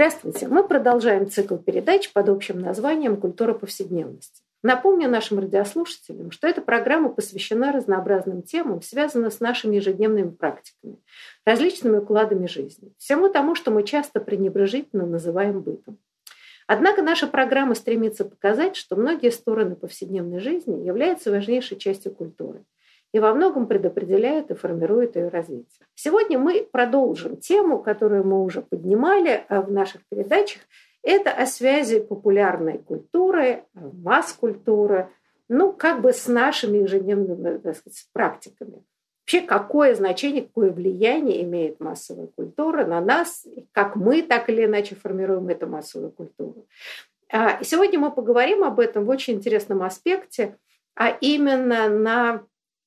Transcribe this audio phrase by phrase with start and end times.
[0.00, 0.48] Здравствуйте!
[0.48, 4.42] Мы продолжаем цикл передач под общим названием «Культура повседневности».
[4.62, 10.96] Напомню нашим радиослушателям, что эта программа посвящена разнообразным темам, связанным с нашими ежедневными практиками,
[11.44, 15.98] различными укладами жизни, всему тому, что мы часто пренебрежительно называем бытом.
[16.66, 22.64] Однако наша программа стремится показать, что многие стороны повседневной жизни являются важнейшей частью культуры
[23.12, 25.86] и во многом предопределяют и формируют ее развитие.
[25.94, 30.62] Сегодня мы продолжим тему, которую мы уже поднимали э, в наших передачах.
[31.02, 35.08] Это о связи популярной культуры, масс-культуры,
[35.48, 38.84] ну, как бы с нашими ежедневными так сказать, практиками.
[39.22, 44.94] Вообще, какое значение, какое влияние имеет массовая культура на нас, как мы так или иначе
[44.94, 46.66] формируем эту массовую культуру.
[47.32, 50.56] А, сегодня мы поговорим об этом в очень интересном аспекте,
[50.96, 52.42] а именно на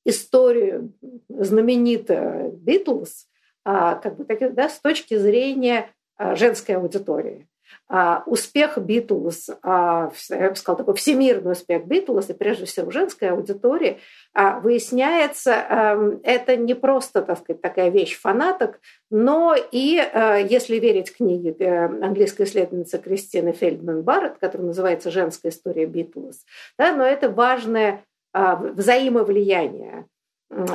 [0.05, 0.93] историю
[1.29, 3.27] знаменитых Битлз,
[3.65, 7.47] а, как бы, да, с точки зрения а, женской аудитории.
[7.87, 10.09] А, успех Битлз, я
[10.49, 13.99] бы сказала, такой всемирный успех Битлз, и прежде всего женской аудитории,
[14.35, 20.01] выясняется, эм, это не просто, так сказать, такая вещь фанаток, но и,
[20.49, 26.45] если верить книге э, английской исследовательницы Кристины Фельдман Барретт, которая называется «Женская история Битлз»,
[26.77, 28.03] да, но это важное
[28.33, 30.07] взаимовлияние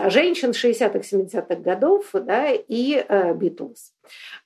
[0.08, 3.92] женщин 60-х, 70-х годов да, и Битлз.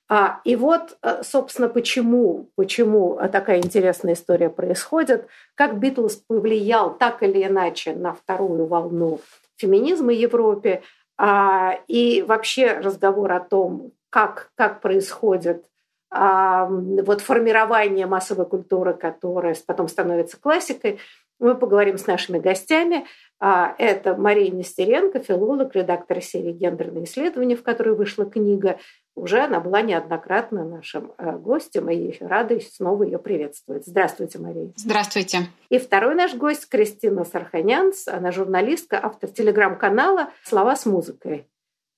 [0.07, 7.23] А, и вот, э, собственно, почему, почему такая интересная история происходит, как Битлз повлиял так
[7.23, 9.21] или иначе на вторую волну
[9.55, 10.83] феминизма в Европе,
[11.17, 15.65] а, и вообще разговор о том, как, как происходит
[16.09, 20.99] а, вот формирование массовой культуры, которая потом становится классикой,
[21.43, 23.05] мы поговорим с нашими гостями.
[23.39, 28.79] А, это Мария Нестеренко, филолог, редактор серии «Гендерные исследования», в которой вышла книга.
[29.15, 33.85] Уже она была неоднократно нашим э, гостем, и рада снова ее приветствовать.
[33.85, 34.71] Здравствуйте, Мария.
[34.75, 35.49] Здравствуйте.
[35.69, 38.07] И второй наш гость Кристина Сарханянс.
[38.07, 41.47] Она журналистка, автор телеграм-канала «Слова с музыкой».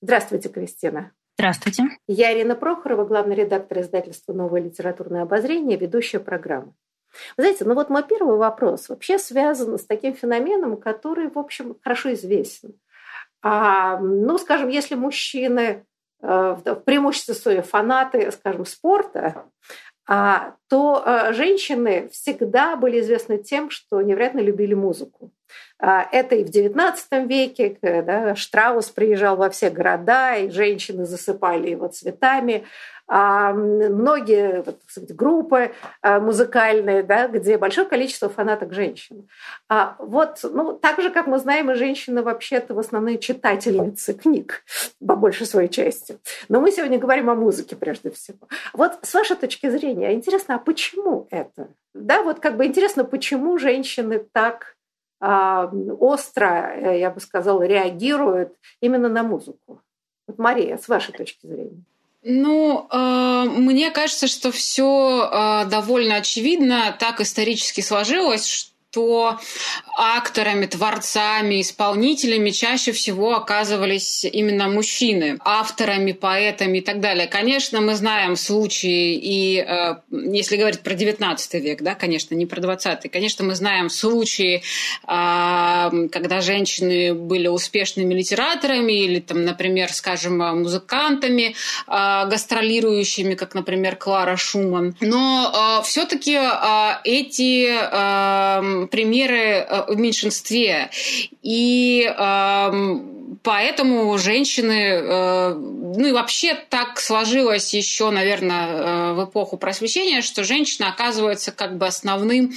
[0.02, 1.12] Здравствуйте, Кристина.
[1.38, 1.84] Здравствуйте.
[2.08, 6.72] Я Ирина Прохорова, главный редактор издательства «Новое литературное обозрение», ведущая программы.
[7.36, 12.12] Знаете, ну вот мой первый вопрос вообще связан с таким феноменом, который, в общем, хорошо
[12.14, 12.74] известен.
[13.42, 15.84] А, ну, скажем, если мужчины
[16.22, 19.44] э, в преимуществе фанаты, скажем, спорта,
[20.08, 25.32] а, то э, женщины всегда были известны тем, что невероятно любили музыку.
[25.78, 31.70] А, это и в XIX веке, когда Штраус приезжал во все города, и женщины засыпали
[31.70, 32.64] его цветами.
[33.08, 35.72] А, многие сказать, группы
[36.02, 39.28] а, музыкальные, да, где большое количество фанаток женщин.
[39.98, 44.64] Вот, ну, так же, как мы знаем, и женщины вообще-то в основном читательницы книг,
[45.06, 46.18] по большей своей части.
[46.48, 48.48] Но мы сегодня говорим о музыке прежде всего.
[48.72, 51.68] Вот с вашей точки зрения, интересно, а почему это?
[51.94, 54.76] Да, вот как бы интересно, почему женщины так
[55.18, 59.80] а, остро, э, я бы сказала, реагируют именно на музыку.
[60.26, 61.84] Вот, Мария, с вашей точки зрения.
[62.28, 66.96] Ну, э, мне кажется, что все э, довольно очевидно.
[66.98, 68.75] Так исторически сложилось, что
[69.96, 77.26] акторами, творцами, исполнителями чаще всего оказывались именно мужчины, авторами, поэтами и так далее.
[77.26, 82.60] Конечно, мы знаем случаи, и э, если говорить про 19 век, да, конечно, не про
[82.60, 84.62] 20 конечно, мы знаем случаи,
[85.06, 91.54] э, когда женщины были успешными литераторами или, там, например, скажем, музыкантами,
[91.86, 94.94] э, гастролирующими, как, например, Клара Шуман.
[95.00, 96.38] Но все-таки
[97.04, 100.90] эти примеры э, в меньшинстве.
[101.42, 102.08] И
[103.42, 110.44] Поэтому женщины, э, ну и вообще так сложилось еще, наверное, э, в эпоху просвещения, что
[110.44, 112.52] женщина оказывается как бы основным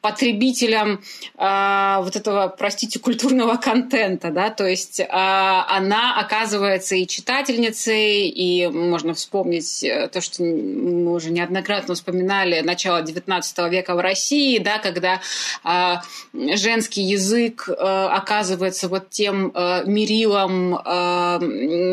[0.00, 1.02] потребителем
[1.38, 9.14] э, вот этого, простите, культурного контента, да, то есть она оказывается и читательницей, и можно
[9.14, 15.20] вспомнить то, что мы уже неоднократно вспоминали, начало XIX века в России, да, когда
[16.32, 19.52] женский язык оказывается вот тем
[19.86, 21.38] мерилом, мерилом, э,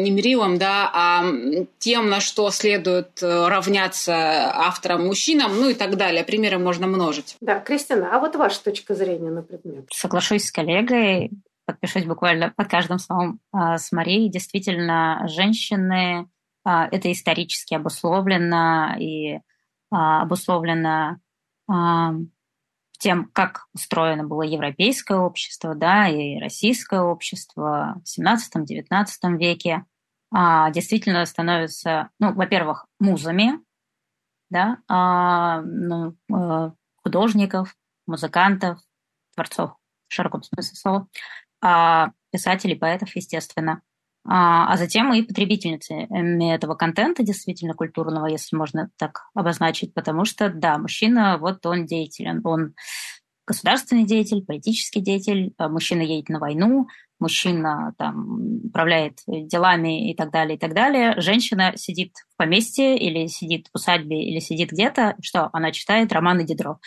[0.04, 1.24] не мерилом, да, а
[1.80, 6.24] тем, на что следует э, равняться авторам мужчинам, ну и так далее.
[6.24, 7.38] Примеры можно множить.
[7.42, 9.86] Да, Кристина, а вот ваша точка зрения на предмет?
[9.92, 11.31] Соглашусь с коллегой,
[11.66, 14.30] подпишусь буквально под каждым словом э, с Марией.
[14.30, 16.28] Действительно, женщины
[16.66, 19.40] э, это исторически обусловлено и э,
[19.92, 21.18] обусловлено
[23.00, 29.86] тем, как устроено было европейское общество, да, и российское общество в 17-19 веке,
[30.31, 33.54] а, действительно становятся, ну, во-первых, музами,
[34.50, 36.72] да, а, ну, э,
[37.04, 37.75] художников,
[38.06, 38.80] музыкантов,
[39.34, 39.72] творцов
[40.07, 41.07] в широком смысле слова,
[41.62, 43.81] а, писателей, поэтов, естественно.
[44.25, 50.50] А, а затем и потребительницами этого контента, действительно культурного, если можно так обозначить, потому что,
[50.50, 52.74] да, мужчина, вот он деятелен, он
[53.48, 56.88] государственный деятель, политический деятель, а мужчина едет на войну,
[57.19, 61.19] мужчина там управляет делами и так далее, и так далее.
[61.19, 66.45] Женщина сидит в поместье или сидит в усадьбе или сидит где-то, что она читает романы
[66.45, 66.80] Дидро,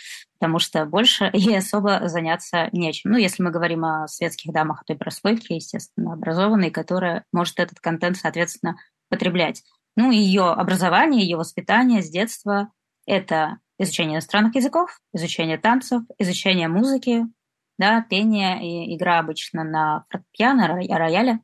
[0.42, 3.12] потому что больше ей особо заняться нечем.
[3.12, 8.16] Ну, если мы говорим о светских дамах той прослойки, естественно, образованной, которая может этот контент,
[8.16, 8.74] соответственно,
[9.08, 9.62] потреблять.
[9.94, 12.72] Ну, ее образование, ее воспитание с детства–
[13.06, 17.22] это изучение иностранных языков, изучение танцев, изучение музыки,
[17.78, 21.38] да, пение и игра обычно на фортепиано, рояле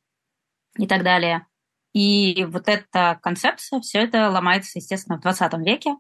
[0.77, 1.47] и так далее.
[1.93, 5.95] И вот эта концепция, все это ломается, естественно, в 20 веке.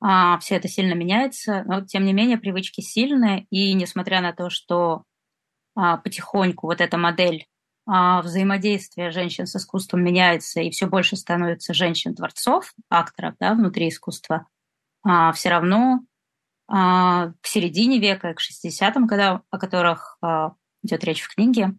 [0.00, 4.48] А, все это сильно меняется, но тем не менее привычки сильные, и несмотря на то,
[4.48, 5.04] что
[5.74, 7.46] а, потихоньку вот эта модель
[7.86, 14.46] а, взаимодействия женщин с искусством меняется, и все больше становится женщин-творцов, акторов да, внутри искусства,
[15.02, 16.00] а, все равно
[16.66, 20.52] а, к середине века, к 60-м, когда, о которых а,
[20.82, 21.76] идет речь в книге,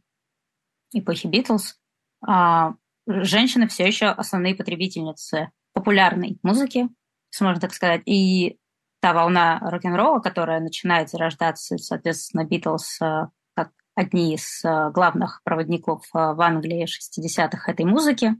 [0.93, 1.79] эпохи Битлз,
[2.27, 2.75] а,
[3.07, 6.89] женщины все еще основные потребительницы популярной музыки,
[7.31, 8.57] если можно так сказать, и
[8.99, 16.85] та волна рок-н-ролла, которая начинает зарождаться, соответственно, Битлз как одни из главных проводников в Англии
[16.85, 18.35] 60-х этой музыки.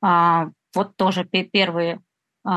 [0.00, 2.00] Вот тоже первые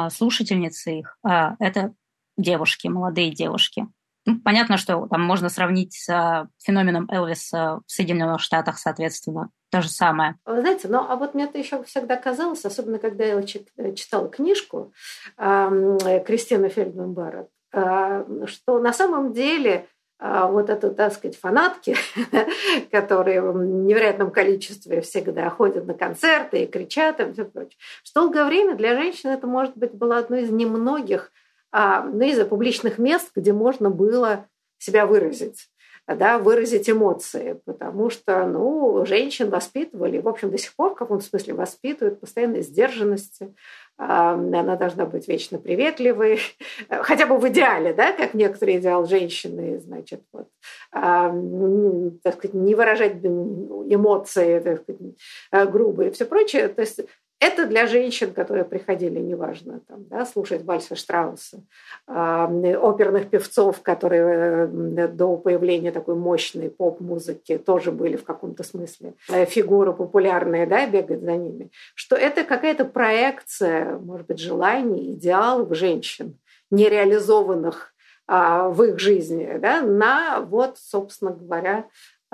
[0.09, 1.93] слушательницы их— это
[2.37, 3.87] девушки, молодые девушки.
[4.25, 9.81] Ну, понятно, что там можно сравнить с э, феноменом Элвиса в Соединенных Штатах, соответственно, то
[9.81, 10.35] же самое.
[10.45, 14.93] Вы знаете, ну а вот мне это еще всегда казалось, особенно когда я читала книжку
[15.37, 19.87] э, Кристины Фельдман Барретт, э, что на самом деле
[20.19, 21.95] э, вот это, так сказать, фанатки,
[22.91, 28.45] которые в невероятном количестве всегда ходят на концерты и кричат и все прочее, что долгое
[28.45, 31.44] время для женщин это, может быть, было одной из немногих а,
[31.75, 35.69] ну, из-за публичных мест, где можно было себя выразить
[36.07, 41.25] да, выразить эмоции, потому что ну, женщин воспитывали, в общем, до сих пор в каком-то
[41.25, 43.55] смысле воспитывают постоянной сдержанности,
[43.97, 46.39] она должна быть вечно приветливой,
[46.89, 50.47] хотя бы в идеале, да, как некоторые идеал женщины, значит, вот,
[50.91, 56.67] так сказать, не выражать эмоции так сказать, грубые и все прочее.
[56.67, 57.01] То есть
[57.45, 61.63] это для женщин, которые приходили, неважно, там, да, слушать вальса Штрауса,
[62.07, 69.13] э, оперных певцов, которые э, до появления такой мощной поп-музыки тоже были в каком-то смысле
[69.29, 75.75] э, фигуры популярные, да, бегать за ними, что это какая-то проекция, может быть, желаний, идеалов
[75.75, 76.37] женщин,
[76.71, 77.93] нереализованных
[78.27, 81.85] а, в их жизни, да, на вот, собственно говоря,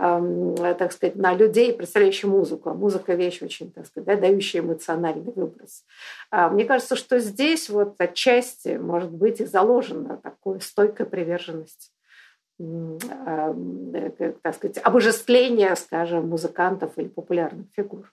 [0.01, 2.69] так сказать, на людей, представляющих музыку.
[2.69, 5.85] А музыка– вещь очень, так сказать, да, дающая эмоциональный выброс.
[6.31, 11.91] А мне кажется, что здесь вот отчасти, может быть, и заложена такая стойкая приверженность
[12.57, 18.11] э, так сказать, обожествление, скажем, музыкантов или популярных фигур.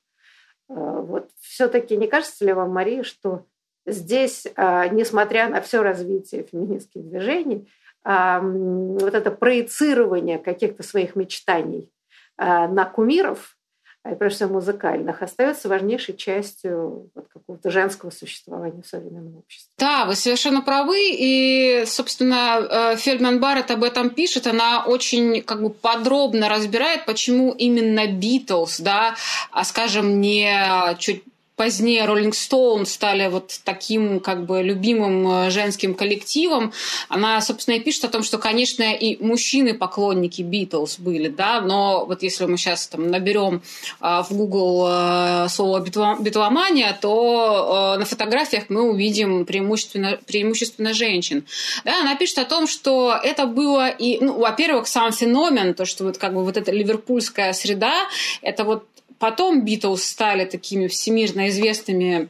[0.68, 3.46] А, вот все-таки не кажется ли вам, Мария, что
[3.86, 7.66] здесь, несмотря на все развитие феминистских движений,
[8.08, 11.90] вот это проецирование каких-то своих мечтаний
[12.38, 13.56] а, на кумиров,
[14.02, 19.70] а, прежде всего музыкальных, остается важнейшей частью вот какого-то женского существования в современном обществе.
[19.76, 21.10] Да, вы совершенно правы.
[21.10, 24.46] И, собственно, э, Фельдман Барретт об этом пишет.
[24.46, 29.16] Она очень как бы подробно разбирает, почему именно Битлз, да,
[29.50, 31.24] а, скажем, не чуть
[31.58, 36.72] позднее Rolling Stone стали вот таким как бы любимым э, женским коллективом,
[37.08, 42.06] она, собственно, и пишет о том, что, конечно, и мужчины поклонники Битлз были, да, но
[42.06, 43.60] вот если мы сейчас там наберем
[44.00, 51.44] э, в Google э, слово битломания, то на фотографиях мы увидим преимущественно, преимущественно женщин.
[51.84, 56.04] Да, она пишет о том, что это было и, ну, во-первых, сам феномен, то, что
[56.04, 57.94] вот как бы вот эта ливерпульская среда,
[58.42, 58.84] это вот
[59.18, 62.28] потом Битлз стали такими всемирно известными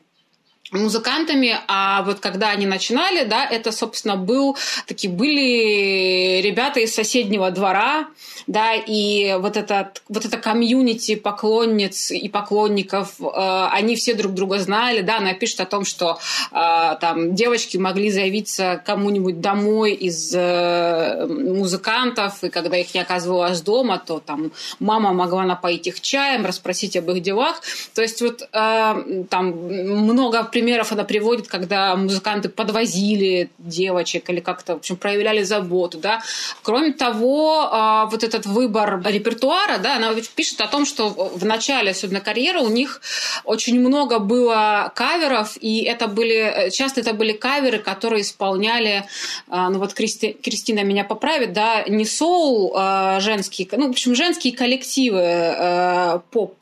[0.71, 4.57] музыкантами, а вот когда они начинали, да, это, собственно, был,
[4.87, 8.09] такие были ребята из соседнего двора,
[8.47, 14.59] да, и вот это, вот это комьюнити поклонниц и поклонников, э, они все друг друга
[14.59, 16.19] знали, да, она пишет о том, что
[16.53, 23.61] э, там девочки могли заявиться кому-нибудь домой из э, музыкантов, и когда их не оказывалось
[23.63, 27.63] дома, то там мама могла напоить их чаем, расспросить об их делах,
[27.95, 34.75] то есть вот э, там много примеров она приводит, когда музыканты подвозили девочек или как-то,
[34.75, 36.21] в общем, проявляли заботу, да.
[36.63, 41.93] Кроме того, а, вот этот выбор репертуара, да, она пишет о том, что в начале,
[41.93, 43.01] особенно карьеры, у них
[43.45, 49.05] очень много было каверов, и это были, часто это были каверы, которые исполняли,
[49.49, 54.17] а, ну вот Кристи, Кристина меня поправит, да, не соул а, женские, ну, в общем,
[54.17, 56.55] женские коллективы поп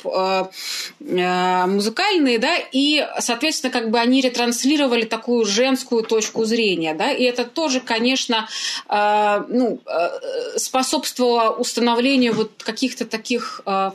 [1.01, 7.23] музыкальные, да, и, соответственно, как как бы они ретранслировали такую женскую точку зрения, да, и
[7.23, 8.49] это тоже, конечно,
[8.89, 13.93] э, ну, э, способствовало установлению вот каких-то таких э,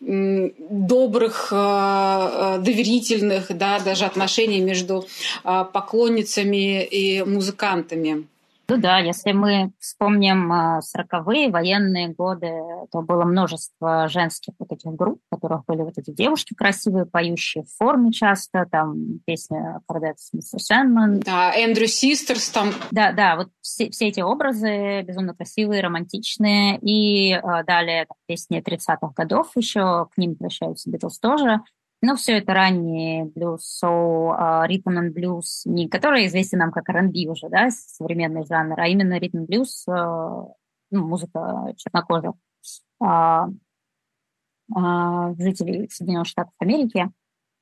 [0.00, 5.06] добрых, э, доверительных, да, даже отношений между
[5.44, 8.26] э, поклонницами и музыкантами.
[8.68, 12.50] Ну да, если мы вспомним а, сороковые военные годы,
[12.90, 17.64] то было множество женских вот этих групп, в которых были вот эти девушки красивые, поющие
[17.64, 21.20] в форме часто, там песня Кардетс Мистер Сэндман.
[21.20, 22.70] Да, Эндрю Систерс там.
[22.90, 26.78] Да, да, вот все, все эти образы безумно красивые, романтичные.
[26.80, 31.60] И э, далее там, песни 30-х годов еще, к ним прощаются Битлз тоже.
[32.06, 34.34] Ну, все это ранний блюз, соул,
[34.66, 39.18] ритм и блюз, не который известен нам как R&B уже, да, современный жанр, а именно
[39.18, 40.44] ритм блюз, а,
[40.90, 42.34] ну, музыка чернокожих
[43.00, 43.48] а,
[44.74, 47.10] а, жителей Соединенных Штатов Америки.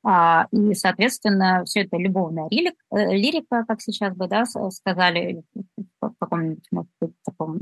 [0.04, 5.44] А, и, соответственно, все это любовная лирика, э, лирика, как сейчас бы да, сказали
[6.00, 7.60] в каком-нибудь, может быть, таком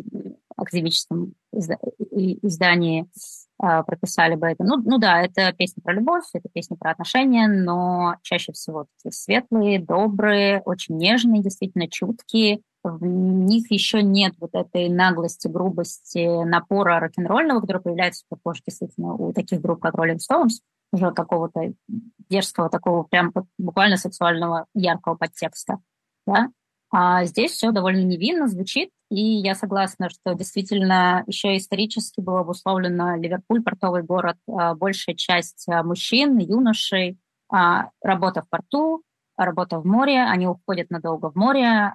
[0.57, 3.50] академическом издании а,
[3.87, 4.65] прописали бы это.
[4.65, 9.13] Ну, ну да, это песня про любовь, это песня про отношения, но чаще всего такие
[9.13, 12.61] светлые, добрые, очень нежные, действительно чуткие.
[12.83, 19.33] В них еще нет вот этой наглости, грубости, напора рок-н-ролльного, который появляется позже действительно у
[19.35, 20.61] таких групп, как Rolling Stones,
[20.93, 21.75] уже какого-то
[22.31, 25.79] дерзкого, такого прям буквально сексуального, яркого подтекста.
[26.27, 26.49] Да?
[26.93, 33.17] А здесь все довольно невинно звучит, и я согласна, что действительно еще исторически было обусловлено
[33.17, 37.17] Ливерпуль, портовый город, а, большая часть а, мужчин, юношей,
[37.49, 39.03] а, работа в порту,
[39.37, 41.95] работа в море, они уходят надолго в море.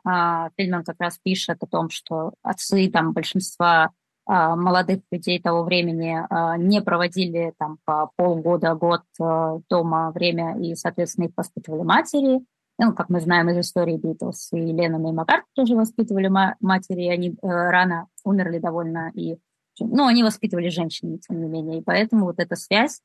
[0.58, 3.92] Фильман как раз пишет о том, что отцы там большинства
[4.26, 6.26] молодых людей того времени
[6.58, 9.04] не проводили там по полгода, год
[9.70, 12.42] дома время, и, соответственно, их воспитывали матери
[12.78, 17.10] ну, как мы знаем из истории Битлз, и Леннона и Маккарт тоже воспитывали матери, и
[17.10, 19.38] они э, рано умерли довольно, и,
[19.80, 23.00] ну, они воспитывали женщин, тем не менее, и поэтому вот эта связь,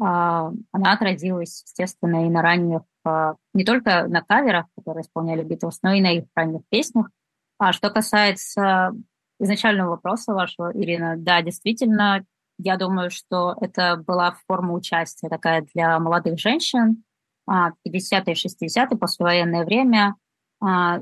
[0.00, 5.80] э, она отразилась, естественно, и на ранних, э, не только на каверах, которые исполняли Битлз,
[5.82, 7.10] но и на их ранних песнях.
[7.58, 8.92] А что касается
[9.38, 12.24] изначального вопроса вашего, Ирина, да, действительно,
[12.58, 17.04] я думаю, что это была форма участия такая для молодых женщин,
[17.48, 20.16] 50-е, 60-е, послевоенное время,
[20.60, 21.00] а,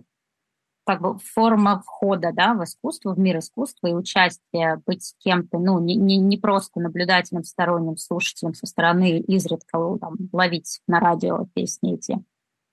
[0.87, 5.81] как бы форма входа да, в искусство, в мир искусства и участие, быть кем-то, ну,
[5.81, 11.95] не, не, не просто наблюдателем, сторонним слушателем со стороны, изредка там, ловить на радио песни
[11.95, 12.23] эти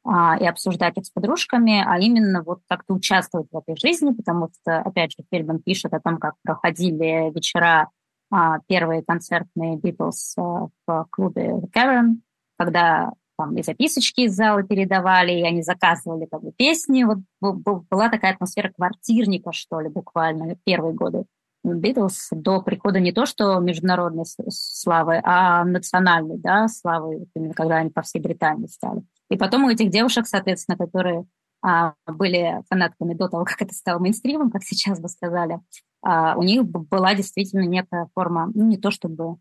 [0.03, 4.49] а, и обсуждать их с подружками, а именно вот как-то участвовать в этой жизни, потому
[4.61, 7.89] что, опять же, Фельдман пишет о том, как проходили вечера
[8.29, 12.23] а, первые концертные Битлз а, в клубе Кэрон,
[12.57, 17.03] когда там и записочки из зала передавали, и они заказывали как бы песни.
[17.03, 21.25] Вот была такая атмосфера квартирника, что ли, буквально первые годы
[21.63, 27.89] Битлз до прихода не то что международной славы, а национальной да, славы, именно когда они
[27.91, 29.03] по всей Британии стали.
[29.29, 31.25] И потом у этих девушек, соответственно, которые
[31.63, 35.59] а, были фанатками до того, как это стало мейнстримом, как сейчас бы сказали,
[36.01, 39.37] а, у них была действительно некая форма, ну, не то чтобы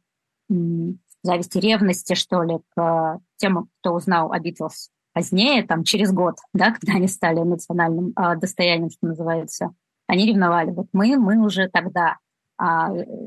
[1.22, 6.72] зависти, ревности, что ли, к тем, кто узнал о Битлз позднее, там, через год, да,
[6.72, 9.74] когда они стали национальным э, достоянием, что называется,
[10.06, 10.70] они ревновали.
[10.70, 12.16] Вот мы, мы уже тогда
[12.60, 12.64] э,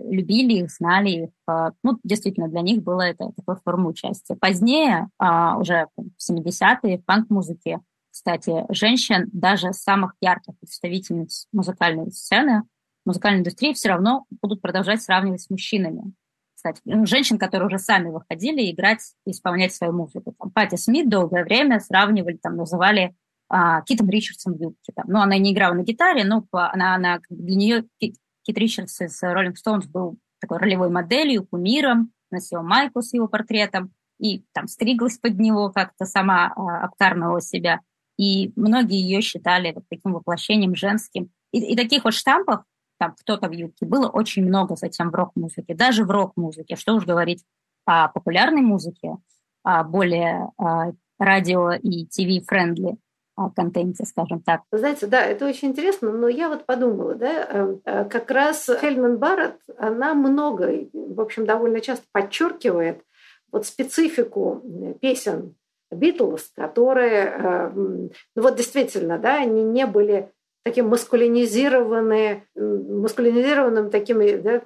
[0.10, 1.30] любили их, знали их.
[1.50, 4.36] Э, ну, действительно, для них было это такой форма участия.
[4.36, 7.80] Позднее, э, уже в 70-е, в панк-музыке,
[8.12, 12.64] кстати, женщин, даже самых ярких представительниц музыкальной сцены,
[13.06, 16.14] музыкальной индустрии, все равно будут продолжать сравнивать с мужчинами
[16.64, 20.34] кстати, ну, женщин, которые уже сами выходили играть и исполнять свою музыку.
[20.40, 23.16] Там, Пати Смит долгое время сравнивали, там, называли
[23.50, 24.94] а, Китом Ричардсом юбки.
[24.96, 25.06] Там.
[25.10, 29.22] Ну, она не играла на гитаре, но она, она для нее Кит, Кит Ричардс из
[29.22, 35.18] Rolling Stones был такой ролевой моделью, кумиром, носила майку с его портретом и там стриглась
[35.18, 37.82] под него, как-то сама а, обкармливала себя.
[38.18, 41.30] И многие ее считали вот таким воплощением женским.
[41.52, 42.62] И, и таких вот штампов,
[42.98, 46.76] там кто-то в юбке, было очень много затем в рок-музыке, даже в рок-музыке.
[46.76, 47.44] Что уж говорить
[47.86, 49.18] о популярной музыке,
[49.64, 52.98] о более а, радио и ТВ-friendly
[53.56, 54.62] контенте, скажем так.
[54.72, 59.18] Знаете, да, это очень интересно, но я вот подумала, да, э, э, как раз Хельман
[59.18, 63.04] Барретт, она много, в общем, довольно часто подчеркивает
[63.52, 64.62] вот специфику
[65.02, 65.56] песен
[65.92, 70.32] Битлз, которые, э, ну вот действительно, да, они не были
[70.64, 74.62] таким маскулинизированные, маскулинизированным такими, да,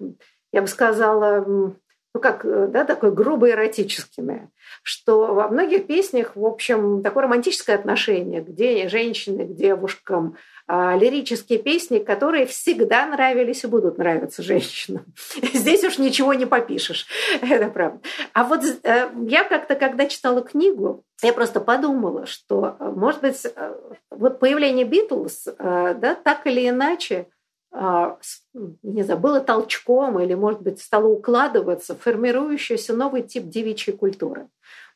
[0.52, 4.50] я бы сказала, ну как, да, такой грубо эротическими,
[4.84, 8.50] что во многих песнях, в общем, такое романтическое отношение к
[8.90, 10.38] женщины, к девушкам,
[10.70, 15.06] лирические песни, которые всегда нравились и будут нравиться женщинам.
[15.54, 17.08] Здесь уж ничего не попишешь,
[17.42, 18.00] это правда.
[18.34, 23.46] А вот э, я как-то, когда читала книгу, я просто подумала, что, э, может быть,
[23.46, 23.76] э,
[24.12, 27.28] вот появление Битлз, да, так или иначе,
[27.72, 34.48] не знаю, было толчком или, может быть, стало укладываться формирующийся новый тип девичьей культуры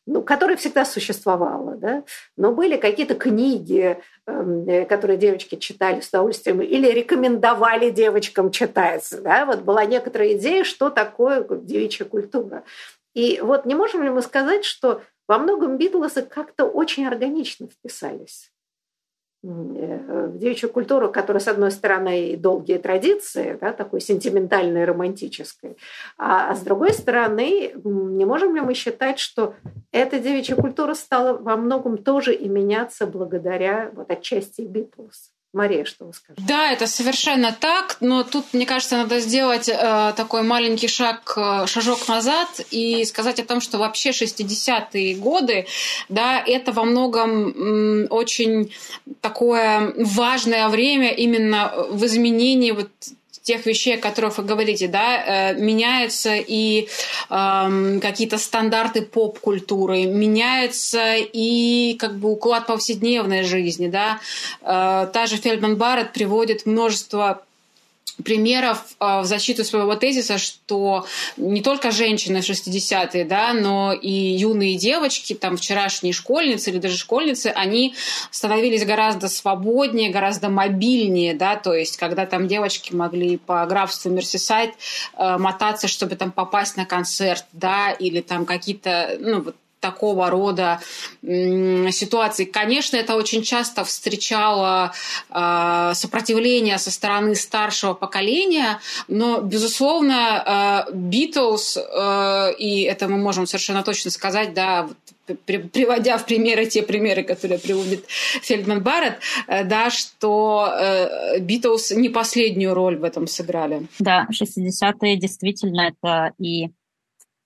[0.05, 2.03] ну, которая всегда существовала, да?
[2.37, 9.07] но были какие-то книги, эм, э, которые девочки читали с удовольствием или рекомендовали девочкам читать.
[9.21, 9.45] Да?
[9.45, 12.63] Вот была некоторая идея, что такое девичья культура.
[13.13, 18.51] И вот не можем ли мы сказать, что во многом Битлсы как-то очень органично вписались
[19.43, 25.77] в девичью культуру, которая, с одной стороны, долгие традиции, да, такой сентиментальной, романтической,
[26.17, 29.55] а, а с другой стороны, не можем ли мы считать, что
[29.91, 35.31] эта девичья культура стала во многом тоже и меняться благодаря вот отчасти Битлз?
[35.53, 36.45] Мария, что вы скажете?
[36.47, 41.65] Да, это совершенно так, но тут, мне кажется, надо сделать э, такой маленький шаг, э,
[41.67, 45.65] шажок назад и сказать о том, что вообще 60-е годы,
[46.07, 48.73] да, это во многом очень
[49.19, 52.89] такое важное время именно в изменении вот
[53.41, 56.87] тех вещей, о которых вы говорите, да, э, меняются и
[57.29, 64.19] э, какие-то стандарты поп-культуры, меняется и как бы уклад повседневной жизни, да.
[64.61, 67.43] Э, та же Фельдман Барретт приводит множество
[68.23, 71.05] примеров а, в защиту своего тезиса, что
[71.37, 76.97] не только женщины в 60-е, да, но и юные девочки, там вчерашние школьницы или даже
[76.97, 77.95] школьницы, они
[78.31, 84.71] становились гораздо свободнее, гораздо мобильнее, да, то есть когда там девочки могли по графству Мерсисайд
[85.17, 90.79] э, мотаться, чтобы там попасть на концерт, да, или там какие-то, ну, вот такого рода
[91.21, 92.45] ситуаций.
[92.45, 94.93] Конечно, это очень часто встречало
[95.29, 103.83] а, сопротивление со стороны старшего поколения, но, безусловно, Битлз, а, и это мы можем совершенно
[103.83, 104.87] точно сказать, да,
[105.45, 110.73] приводя в примеры те примеры, которые приводит Фельдман Барретт, э, да, что
[111.39, 113.87] Битлз не последнюю роль в этом сыграли.
[113.99, 116.69] Да, 60-е действительно это и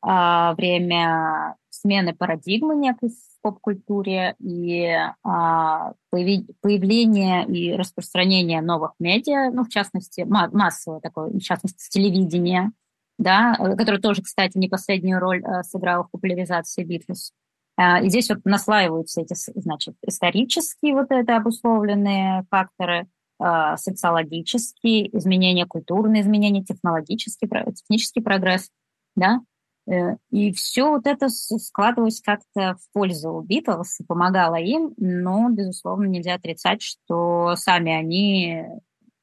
[0.07, 4.89] а, время смены парадигмы некой в поп-культуре и
[5.23, 12.71] а, появление и распространение новых медиа, ну, в частности, массовое такое, в частности, телевидение,
[13.19, 17.33] да, э, которое тоже, кстати, не последнюю роль а, сыграло в популяризации Битлз.
[17.77, 26.21] А, и здесь вот наслаиваются эти, значит, исторические вот это обусловленные факторы, социологические изменения, культурные
[26.21, 28.69] изменения, технологический, технический прогресс,
[29.17, 29.54] да, Э,
[29.87, 36.81] и все вот это складывалось как-то в пользу Битлз, помогало им, но, безусловно, нельзя отрицать,
[36.81, 38.65] что сами они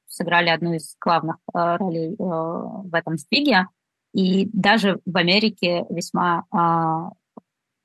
[0.07, 3.67] сыграли одну из главных э, ролей э, в этом сдвиге.
[4.15, 6.45] И даже в Америке весьма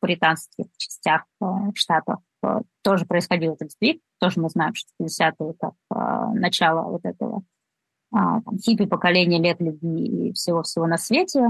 [0.02, 1.24] британских частях
[1.74, 2.20] штатов
[2.84, 4.02] тоже происходил этот сдвиг.
[4.20, 5.74] Тоже мы знаем, что 60-е как
[6.36, 7.44] начало вот этого
[8.12, 11.48] там, хиппи-поколения лет любви и всего-всего на свете.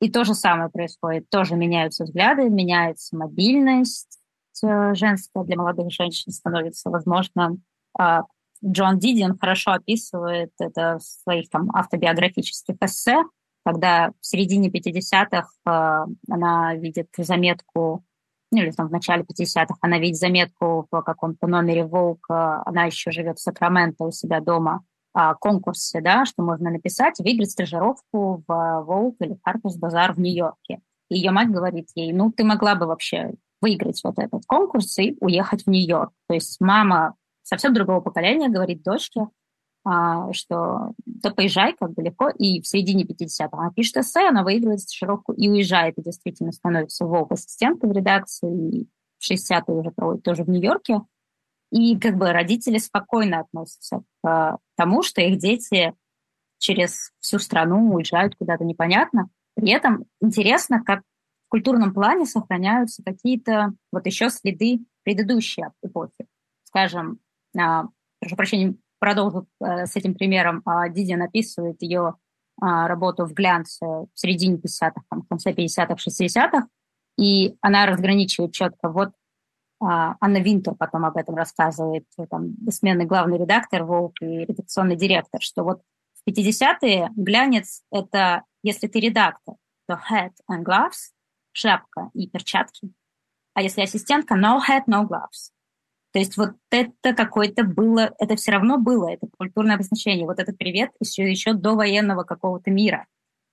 [0.00, 1.28] И то же самое происходит.
[1.30, 4.18] Тоже меняются взгляды, меняется мобильность
[4.62, 7.56] э, женская для молодых женщин становится возможно.
[7.98, 8.22] А,
[8.64, 13.22] Джон Дидин хорошо описывает это в своих там автобиографических эссе,
[13.64, 18.04] когда в середине 50-х э, она видит заметку,
[18.52, 23.10] ну или там в начале 50-х она видит заметку в каком-то номере Волк, она еще
[23.10, 24.84] живет в Сакраменто у себя дома,
[25.18, 30.82] а, конкурсе, да, что можно написать, выиграть стажировку в Vogue или Harper's Bazaar в Нью-Йорке.
[31.08, 35.16] И ее мать говорит ей, ну, ты могла бы вообще выиграть вот этот конкурс и
[35.20, 36.12] уехать в Нью-Йорк.
[36.28, 39.28] То есть мама совсем другого поколения говорит дочке,
[39.86, 44.42] а, что да поезжай как бы легко, и в середине 50-х она пишет эссе, она
[44.42, 49.92] выигрывает стажировку и уезжает, и действительно становится Vogue ассистенткой в редакции, и в 60-е уже
[50.20, 51.00] тоже в Нью-Йорке.
[51.70, 55.94] И как бы родители спокойно относятся к тому, что их дети
[56.58, 59.28] через всю страну уезжают куда-то непонятно.
[59.54, 61.00] При этом интересно, как
[61.46, 66.26] в культурном плане сохраняются какие-то вот еще следы предыдущей эпохи.
[66.64, 67.18] Скажем,
[67.58, 67.84] а,
[68.20, 70.62] прошу прощения, продолжу э, с этим примером.
[70.64, 72.14] А, Дидия написывает ее
[72.60, 76.66] а, работу в глянце в середине 50-х, в конце 50-х, 60-х,
[77.18, 78.90] и она разграничивает четко.
[78.90, 79.10] Вот
[79.80, 85.64] Анна Винтер потом об этом рассказывает, там, бессменный главный редактор Волк и редакционный директор, что
[85.64, 85.82] вот
[86.14, 91.12] в 50-е глянец— это, если ты редактор, то hat and gloves,
[91.52, 92.90] шапка и перчатки.
[93.54, 95.52] А если ассистентка, no hat, no gloves.
[96.12, 100.26] То есть вот это какое-то было, это все равно было, это культурное обозначение.
[100.26, 103.06] Вот этот привет еще, еще до военного какого-то мира.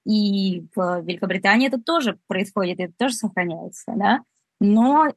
[0.05, 4.21] И в Великобритании это тоже происходит, это тоже сохраняется, да.
[4.59, 5.09] Но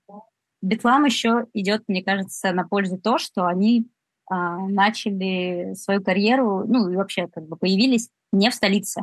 [0.66, 3.88] Бетлам еще идет, мне кажется, на пользу то, что они
[4.28, 9.02] а, начали свою карьеру, ну и вообще как бы появились не в столице.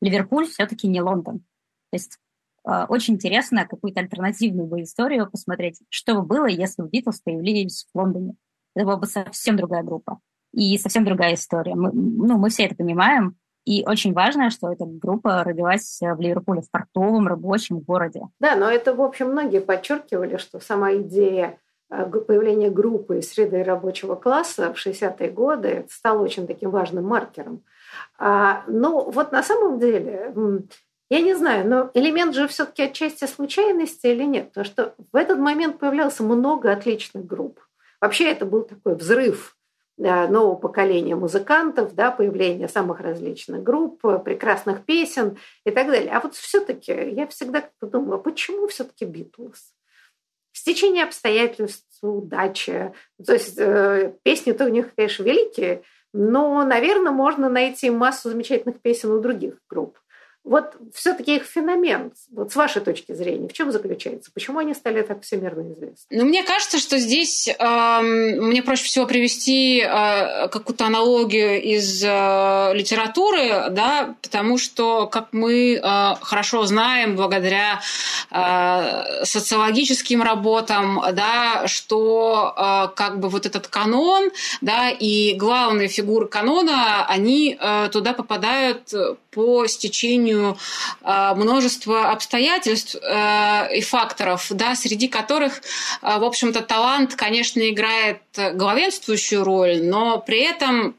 [0.00, 1.40] Ливерпуль все-таки не Лондон.
[1.90, 2.18] То есть
[2.64, 7.86] а, очень интересно какую-то альтернативную бы историю посмотреть, что бы было, если бы Битлз появились
[7.92, 8.34] в Лондоне.
[8.74, 10.20] Это была бы совсем другая группа
[10.54, 11.74] и совсем другая история.
[11.74, 13.36] Мы, ну, мы все это понимаем,
[13.70, 18.22] и очень важно, что эта группа родилась в Ливерпуле, в портовом рабочем городе.
[18.40, 23.62] Да, но это, в общем, многие подчеркивали, что сама идея э, появления группы из среды
[23.62, 27.62] рабочего класса в 60-е годы стала очень таким важным маркером.
[28.18, 30.34] А, ну, вот на самом деле
[31.08, 34.48] я не знаю, но элемент же все-таки отчасти случайности или нет?
[34.48, 37.60] Потому что в этот момент появлялось много отличных групп.
[38.00, 39.59] Вообще это был такой взрыв э,
[40.00, 46.10] нового поколения музыкантов, да, появление самых различных групп, прекрасных песен и так далее.
[46.12, 49.74] А вот все-таки я всегда думала, почему все-таки Битлз?
[50.52, 52.92] Стечение обстоятельств, удача.
[53.24, 55.82] То есть э, песни-то у них, конечно, великие,
[56.12, 59.99] но, наверное, можно найти массу замечательных песен у других групп.
[60.42, 64.30] Вот все-таки их феномен, вот с вашей точки зрения, в чем заключается?
[64.32, 66.06] Почему они стали так всемирно известны?
[66.10, 72.70] Ну, мне кажется, что здесь э, мне проще всего привести э, какую-то аналогию из э,
[72.74, 77.82] литературы, да, потому что, как мы э, хорошо знаем, благодаря
[78.30, 84.30] э, социологическим работам, да, что э, как бы вот этот канон,
[84.62, 88.90] да, и главные фигуры канона, они э, туда попадают
[89.30, 90.58] по стечению
[91.02, 95.62] а, множества обстоятельств э, и факторов, да, среди которых,
[96.02, 98.22] а, в общем-то, талант, конечно, играет
[98.54, 100.96] главенствующую роль, но при этом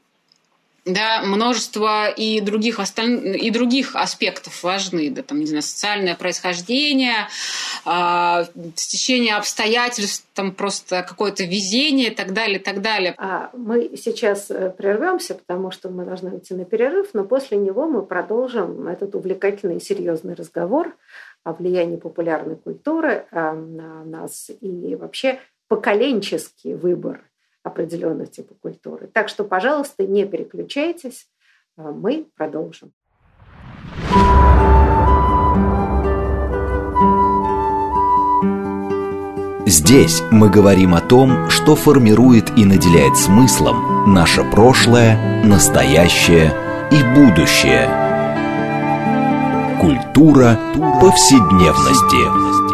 [0.86, 3.38] да, множество и других, осталь...
[3.38, 7.28] и других аспектов важны, да, там, не знаю, социальное происхождение,
[7.86, 8.44] э,
[8.76, 13.14] стечение обстоятельств, там просто какое-то везение и так далее, и так далее.
[13.18, 17.88] А мы сейчас э, прервемся, потому что мы должны идти на перерыв, но после него
[17.88, 20.96] мы продолжим этот увлекательный и серьезный разговор
[21.44, 27.22] о влиянии популярной культуры э, на нас и вообще поколенческий выбор
[27.64, 29.08] определенных типов культуры.
[29.14, 31.28] Так что, пожалуйста, не переключайтесь,
[31.78, 32.92] а мы продолжим.
[39.66, 46.52] Здесь мы говорим о том, что формирует и наделяет смыслом наше прошлое, настоящее
[46.92, 47.88] и будущее.
[49.80, 50.60] Культура
[51.00, 52.71] повседневности.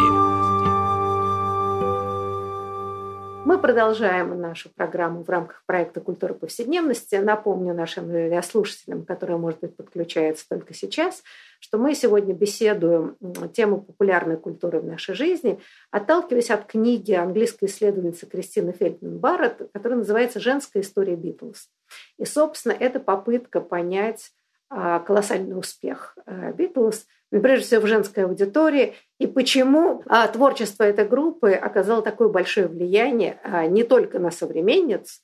[3.68, 7.16] Продолжаем нашу программу в рамках проекта «Культура повседневности».
[7.16, 8.10] Напомню нашим
[8.42, 11.22] слушателям, которые, может быть, подключаются только сейчас,
[11.60, 13.18] что мы сегодня беседуем
[13.52, 19.98] тему популярной культуры в нашей жизни, отталкиваясь от книги английской исследовательницы Кристины Фельдман Барретт, которая
[19.98, 21.68] называется «Женская история Битлз».
[22.16, 24.30] И, собственно, это попытка понять
[24.70, 31.06] а, колоссальный успех а, Битлз– прежде всего в женской аудитории, и почему а, творчество этой
[31.06, 35.22] группы оказало такое большое влияние а, не только на современниц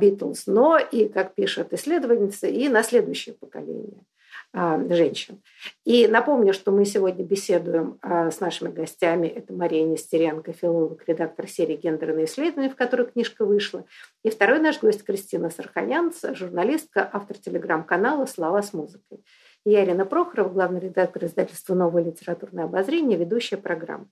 [0.00, 4.04] Битлз, но и, как пишет исследовательница, и на следующее поколение.
[4.54, 5.42] а, женщин.
[5.84, 9.26] И напомню, что мы сегодня беседуем а, с нашими гостями.
[9.26, 13.84] Это Мария Нестеренко, филолог, редактор серии «Гендерные исследования», в которой книжка вышла.
[14.22, 19.24] И второй наш гость Кристина Сарханян, журналистка, автор телеграм-канала «Слова с музыкой».
[19.64, 24.06] Я Ирина Прохорова, главный редактор издательства «Новое литературное обозрение», ведущая программы.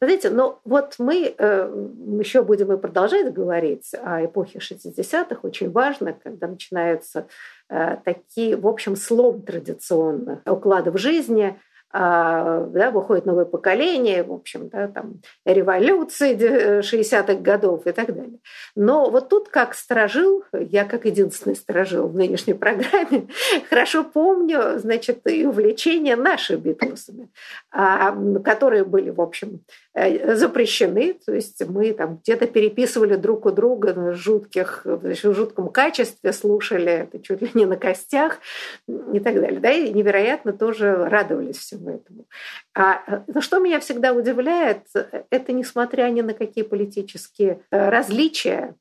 [0.00, 1.86] Знаете, ну вот мы э,
[2.20, 5.40] еще будем и продолжать говорить о эпохе 60-х.
[5.42, 7.26] Очень важно, когда начинаются
[7.68, 11.58] э, такие, в общем, слом традиционных укладов жизни–
[11.92, 16.36] да, выходит новое поколение, в общем, да, там, революции
[16.80, 18.38] 60-х годов и так далее.
[18.76, 23.26] Но вот тут как сторожил, я как единственный сторожил в нынешней программе,
[23.68, 27.28] хорошо помню, значит, и увлечения нашими Битлзами,
[27.72, 33.50] а, которые были, в общем, Э, запрещены, то есть мы там где-то переписывали друг у
[33.50, 38.38] друга в жутких, в жутком качестве, слушали это чуть ли не на костях
[38.86, 39.58] и так далее.
[39.58, 42.26] Да, и невероятно тоже радовались всему этому.
[42.74, 44.86] А э, но что меня всегда удивляет,
[45.30, 48.76] это несмотря ни на какие политические э, различия,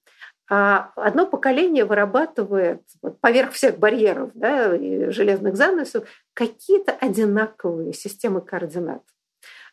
[0.52, 8.42] а одно поколение вырабатывает вот, поверх всех барьеров да, и железных занавесов какие-то одинаковые системы
[8.42, 9.04] координат.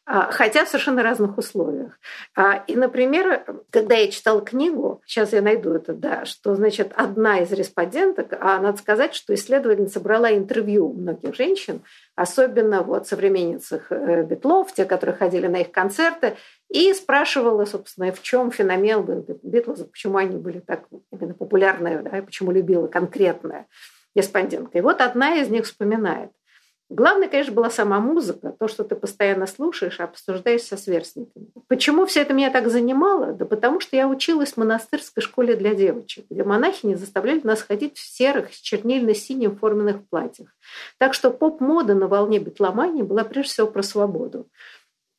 [0.08, 1.98] А, хотя в совершенно разных условиях.
[2.36, 7.40] А, и, например, когда я читала книгу, сейчас я найду это, да, что, значит, одна
[7.40, 11.82] из респонденток, а надо сказать, что исследовательница брала интервью у многих женщин,
[12.14, 16.36] особенно вот современницах э, Битлов, те, которые ходили на их концерты,
[16.68, 22.22] и спрашивала, собственно, в чем феномен Битлов, почему они были так именно популярны, да, и
[22.22, 23.66] почему любила конкретная
[24.14, 24.78] респондентка.
[24.78, 26.30] И вот одна из них вспоминает–
[26.88, 31.48] Главное, конечно, была сама музыка, то, что ты постоянно слушаешь, обсуждаешь со сверстниками.
[31.66, 33.32] Почему все это меня так занимало?
[33.32, 37.98] Да потому что я училась в монастырской школе для девочек, где монахини заставляли нас ходить
[37.98, 40.54] в серых чернильно-синим форменных платьях.
[40.98, 44.48] Так что поп-мода на волне битломании была прежде всего про свободу.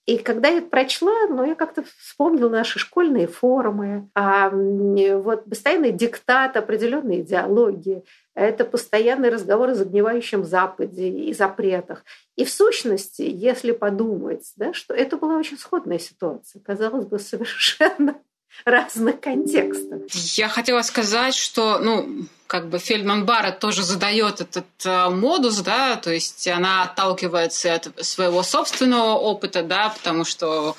[0.05, 5.91] И когда я это прочла, ну, я как-то вспомнила наши школьные форумы, а вот постоянный
[5.91, 8.05] диктат определенной идеологии,
[8.37, 12.03] это постоянный разговор о загнивающем Западе и запретах.
[12.35, 18.15] И в сущности, если подумать, да, что это была очень сходная ситуация, казалось бы, совершенно
[18.65, 20.01] разных контекстах.
[20.37, 25.97] Я хотела сказать, что, ну, как бы Фельдман Барретт тоже задает этот э, модус, да,
[25.97, 30.75] то есть она отталкивается от своего собственного опыта, да, потому что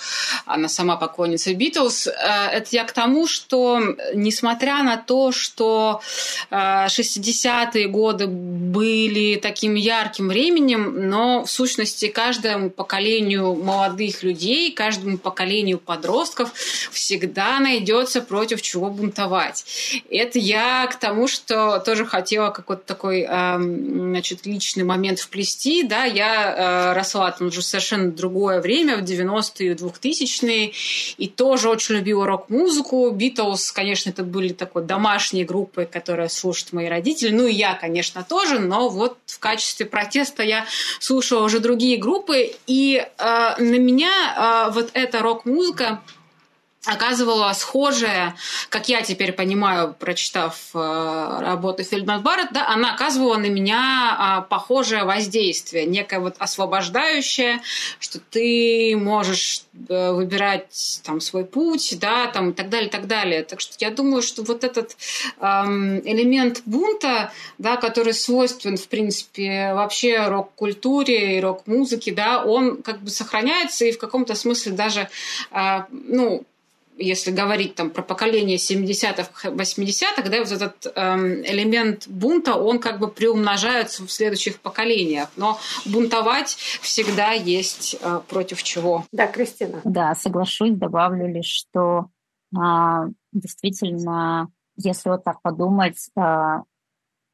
[0.46, 2.06] она сама поклонница Битлз.
[2.06, 2.12] Э,
[2.52, 3.80] это я к тому, что
[4.14, 6.00] несмотря на то, что
[6.50, 15.18] э, 60-е годы были таким ярким временем, но в сущности каждому поколению молодых людей, каждому
[15.18, 16.50] поколению подростков
[16.92, 19.66] всегда найдется против чего бунтовать.
[20.10, 26.54] Это я к тому, что тоже хотела какой-то такой, значит, личный момент вплести, да, я
[26.54, 30.72] э, росла там уже совершенно другое время, в 90-е, 2000-е,
[31.16, 33.10] и тоже очень любила рок-музыку.
[33.10, 38.24] Битлз, конечно, это были такой домашние группы, которые слушают мои родители, ну и я, конечно,
[38.28, 40.66] тоже, но вот в качестве протеста я
[41.00, 46.00] слушала уже другие группы, и э, на меня э, вот эта рок-музыка
[46.88, 48.34] оказывала схожее,
[48.70, 54.48] как я теперь понимаю, прочитав э, работу Фельдман Барретт, да, она оказывала на меня э,
[54.48, 57.60] похожее воздействие, некое вот освобождающее,
[58.00, 63.06] что ты можешь э, выбирать там свой путь, да, там и так далее, и так
[63.06, 63.42] далее.
[63.42, 64.96] Так что я думаю, что вот этот
[65.40, 73.02] э, элемент бунта, да, который свойствен, в принципе, вообще рок-культуре и рок-музыке, да, он как
[73.02, 75.10] бы сохраняется и в каком-то смысле даже,
[75.50, 76.46] э, ну,
[76.98, 82.98] если говорить там про поколение 70-х, 80-х, да, вот этот эм, элемент бунта, он как
[82.98, 85.28] бы приумножается в следующих поколениях.
[85.36, 89.04] Но бунтовать всегда есть э, против чего.
[89.12, 89.80] Да, Кристина.
[89.84, 92.06] Да, соглашусь, добавлю лишь, что
[92.54, 92.58] э,
[93.32, 96.20] действительно, если вот так подумать, э,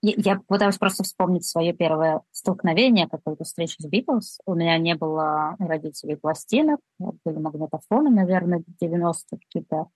[0.06, 4.38] я пытаюсь просто вспомнить свое первое столкновение, какую-то встречу с Битлз.
[4.44, 9.86] У меня не было родителей пластинок, были магнитофоны, наверное, 90-е какие-то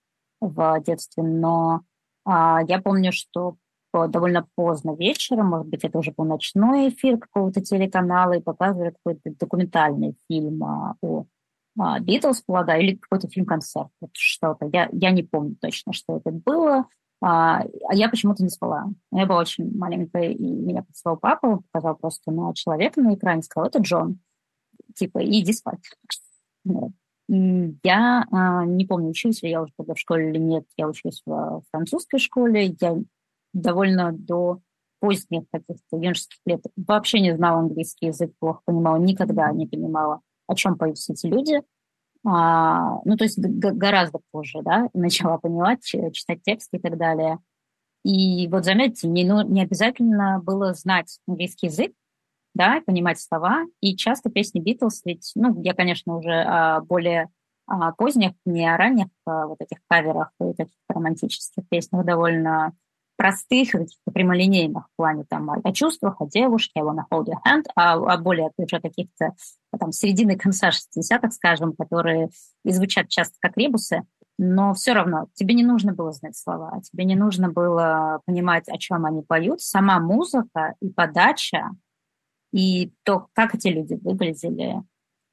[0.41, 1.81] в детстве, но
[2.25, 3.57] а, я помню, что
[3.93, 9.35] довольно поздно вечером, может быть, это уже был ночной эфир какого-то телеканала, и показывали какой-то
[9.39, 11.25] документальный фильм а, о
[11.99, 14.69] Битлз, полагаю, или какой-то фильм-концерт, вот что-то.
[14.73, 16.85] Я, я не помню точно, что это было.
[17.21, 18.87] А, а я почему-то не спала.
[19.11, 23.67] Я была очень маленькая, и меня послал папа, показал просто на человека на экране, сказал,
[23.67, 24.19] это Джон.
[24.95, 25.81] Типа, иди спать.
[27.27, 30.65] Я а, не помню, училась ли я уже тогда в школе или нет.
[30.77, 32.75] Я училась в французской школе.
[32.79, 32.97] Я
[33.53, 34.61] довольно до
[34.99, 40.55] поздних каких-то юношеских лет вообще не знала английский язык, плохо понимала, никогда не понимала, о
[40.55, 41.61] чем поют все эти люди.
[42.25, 47.39] А, ну, то есть гораздо позже, да, начала понимать, читать тексты и так далее.
[48.03, 51.93] И вот заметьте, не, ну, не обязательно было знать английский язык,
[52.53, 53.65] да, понимать слова.
[53.81, 57.29] И часто песни Битлз, ведь, ну, я, конечно, уже а, более
[57.67, 62.73] а, поздних, не о ранних а, вот этих каверах и каких-то романтических песнях довольно
[63.19, 67.65] простых, каких-то прямолинейных в плане там о, чувствах, о девушке, I wanna hold your hand,
[67.75, 69.33] а, а более уже каких-то
[69.77, 72.29] там середины конца 60-х, скажем, которые
[72.63, 74.03] и звучат часто как ребусы,
[74.37, 78.77] но все равно тебе не нужно было знать слова, тебе не нужно было понимать, о
[78.77, 79.59] чем они поют.
[79.59, 81.71] Сама музыка и подача,
[82.53, 84.81] и то, как эти люди выглядели,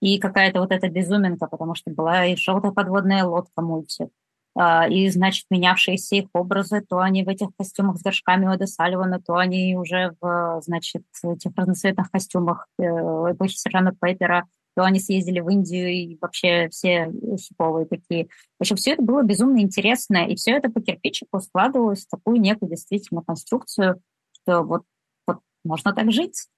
[0.01, 4.26] и какая-то вот эта безуминка, потому что была и желтая подводная лодка мультик, а,
[4.59, 9.35] и, значит, менявшиеся их образы, то они в этих костюмах с горшками Ода Салливана, то
[9.35, 15.49] они уже в, значит, этих разноцветных костюмах э, эпохи Сержана Пейпера, то они съездили в
[15.49, 18.29] Индию и вообще все хиповые такие.
[18.59, 22.41] В общем, все это было безумно интересно, и все это по кирпичику складывалось в такую
[22.41, 24.01] некую действительно конструкцию,
[24.33, 24.83] что вот,
[25.27, 26.49] вот можно так жить,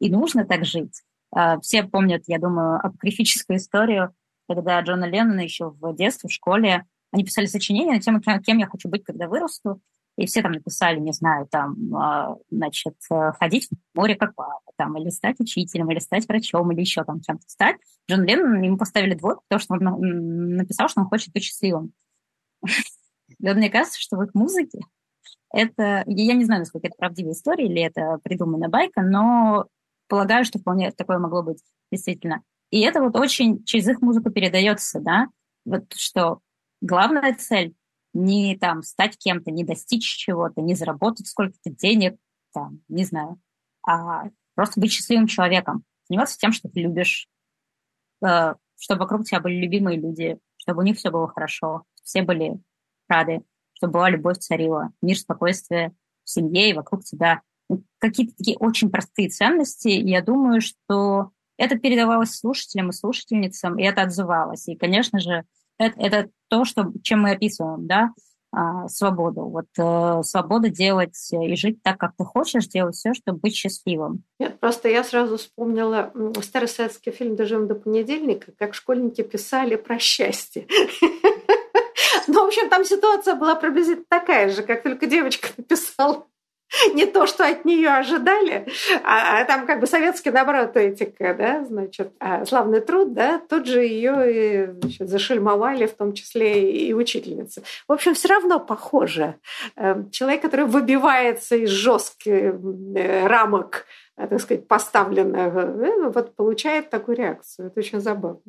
[0.00, 1.02] и нужно так жить.
[1.32, 4.14] А, все помнят, я думаю, апокрифическую историю,
[4.48, 6.84] когда Джона Леннона еще в детстве, в школе,
[7.14, 9.80] они писали сочинения на тему, кем я хочу быть, когда вырасту.
[10.16, 12.96] И все там написали, не знаю, там, а, значит,
[13.38, 17.20] ходить в море как папа, там, или стать учителем, или стать врачом, или еще там
[17.20, 17.76] кем-то стать.
[18.10, 21.92] Джон Леннон, ему поставили двойку, потому что он написал, что он хочет быть счастливым.
[22.64, 24.80] И вот мне кажется, что в их музыке
[25.52, 29.66] это, я не знаю, насколько это правдивая история или это придуманная байка, но
[30.08, 32.42] полагаю, что вполне такое могло быть действительно.
[32.70, 35.28] И это вот очень через их музыку передается, да,
[35.64, 36.40] вот что
[36.84, 37.74] главная цель
[38.12, 42.16] не там стать кем-то, не достичь чего-то, не заработать сколько-то денег,
[42.52, 43.40] там, не знаю,
[43.84, 47.28] а просто быть счастливым человеком, заниматься тем, что ты любишь,
[48.24, 52.60] э, чтобы вокруг тебя были любимые люди, чтобы у них все было хорошо, все были
[53.08, 53.42] рады,
[53.72, 55.92] чтобы была любовь царила, мир, спокойствие
[56.22, 57.42] в семье и вокруг тебя.
[57.98, 59.88] Какие-то такие очень простые ценности.
[59.88, 64.68] Я думаю, что это передавалось слушателям и слушательницам, и это отзывалось.
[64.68, 65.44] И, конечно же,
[65.78, 68.12] это, это то, что, чем мы описываем, да,
[68.52, 69.46] а, свободу.
[69.46, 74.22] Вот э, свобода делать и жить так, как ты хочешь, делать все, чтобы быть счастливым.
[74.38, 79.98] Нет, просто я сразу вспомнила старый советский фильм «Доживем до понедельника», как школьники писали про
[79.98, 80.66] счастье.
[82.26, 86.26] Ну, в общем, там ситуация была приблизительно такая же, как только девочка написала
[86.94, 88.66] не то, что от нее ожидали,
[89.04, 93.66] а, а там как бы советский, наоборот, этика, да, значит, а славный труд, да, тут
[93.66, 97.62] же ее и, значит, зашельмовали, в том числе и учительницы.
[97.88, 99.36] В общем, все равно похоже.
[99.76, 107.16] Эм, человек, который выбивается из жестких э, рамок так сказать, поставленная, э, вот получает такую
[107.16, 107.66] реакцию.
[107.66, 108.40] Это очень забавно.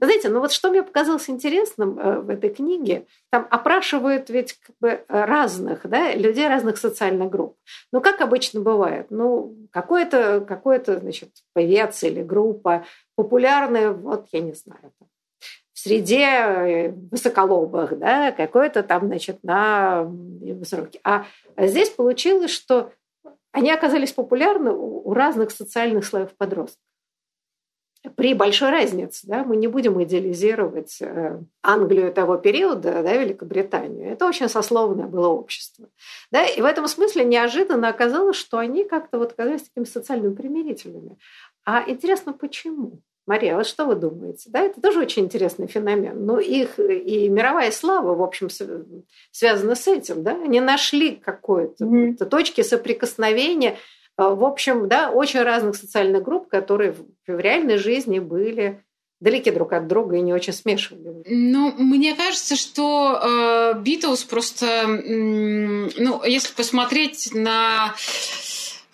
[0.00, 4.76] Знаете, ну вот что мне показалось интересным э, в этой книге, там опрашивают ведь как
[4.80, 7.56] бы разных, да, людей разных социальных групп.
[7.92, 14.52] Ну, как обычно бывает, ну, какой-то, какой-то, значит, певец или группа популярная, вот, я не
[14.52, 14.92] знаю,
[15.72, 21.00] в среде высоколобых, да, какой-то там, значит, на высокий.
[21.04, 21.24] А
[21.56, 22.92] здесь получилось, что
[23.56, 26.84] они оказались популярны у разных социальных слоев подростков.
[28.14, 34.12] При большой разнице, да, мы не будем идеализировать э, Англию того периода, да, Великобританию.
[34.12, 35.88] Это очень сословное было общество.
[36.30, 41.16] Да, и в этом смысле неожиданно оказалось, что они как-то вот оказались такими социальными примирительными.
[41.64, 43.00] А интересно, почему?
[43.26, 44.50] Мария, а вот что вы думаете?
[44.50, 46.24] Да, это тоже очень интересный феномен.
[46.24, 48.48] Но их и мировая слава, в общем,
[49.30, 50.22] связана с этим.
[50.22, 50.32] Да?
[50.32, 52.24] Они нашли какое-то mm-hmm.
[52.26, 53.78] точки соприкосновения,
[54.16, 56.94] э, в общем, да, очень разных социальных групп, которые
[57.26, 58.82] в реальной жизни были
[59.20, 61.22] далеки друг от друга и не очень смешивали.
[61.26, 67.94] Ну, мне кажется, что Битлз э, просто, э, ну, если посмотреть на,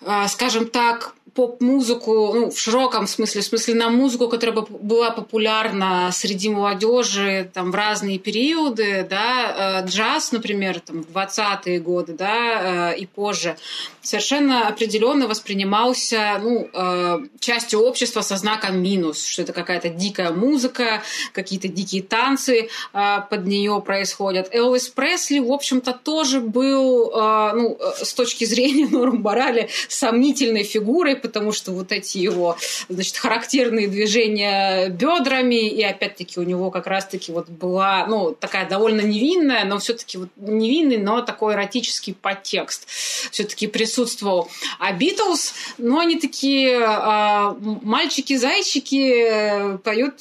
[0.01, 6.09] э, скажем так, поп-музыку, ну, в широком смысле, в смысле на музыку, которая была популярна
[6.11, 12.91] среди молодежи там, в разные периоды, да, э, джаз, например, там, в 20-е годы, да,
[12.93, 13.57] э, и позже,
[14.01, 21.01] совершенно определенно воспринимался, ну, э, частью общества со знаком минус, что это какая-то дикая музыка,
[21.31, 24.53] какие-то дикие танцы под нее происходят.
[24.53, 31.51] Элвис Пресли, в общем-то, тоже был, ну, с точки зрения норм морали, сомнительной фигурой, потому
[31.53, 32.57] что вот эти его,
[32.89, 39.01] значит, характерные движения бедрами, и опять-таки у него как раз-таки вот была, ну, такая довольно
[39.01, 42.87] невинная, но все-таки вот невинный, но такой эротический подтекст
[43.31, 44.49] все-таки присутствовал.
[44.79, 50.15] А Битлз, ну, они такие э, мальчики-зайчики, поют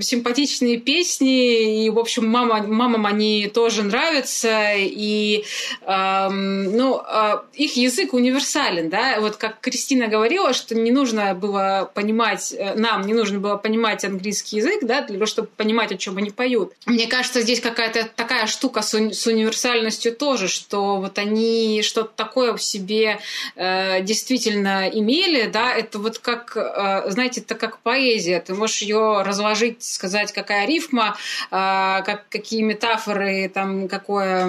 [0.00, 5.44] симпатичные песни, и, в общем, мама, мамам они тоже нравятся, и,
[5.82, 11.90] э, ну, э, их язык универсален, да, вот как Кристина говорила, что не нужно было
[11.94, 15.96] понимать, э, нам не нужно было понимать английский язык, да, для того, чтобы понимать, о
[15.96, 16.72] чем они поют.
[16.86, 22.12] Мне кажется, здесь какая-то такая штука с, уни- с универсальностью тоже, что вот они что-то
[22.16, 23.20] такое в себе
[23.56, 29.22] э, действительно имели, да, это вот как, э, знаете, это как поэзия, ты можешь ее
[29.22, 31.16] разложить, сказать, какая рифма,
[31.50, 34.44] э, как, какие метафоры, там, какое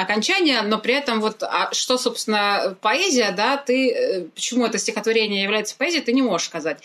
[0.00, 5.29] окончание, но при этом вот, а что, собственно, поэзия, да, ты, э, почему это стихотворение
[5.34, 6.78] является поэзией, ты не можешь сказать.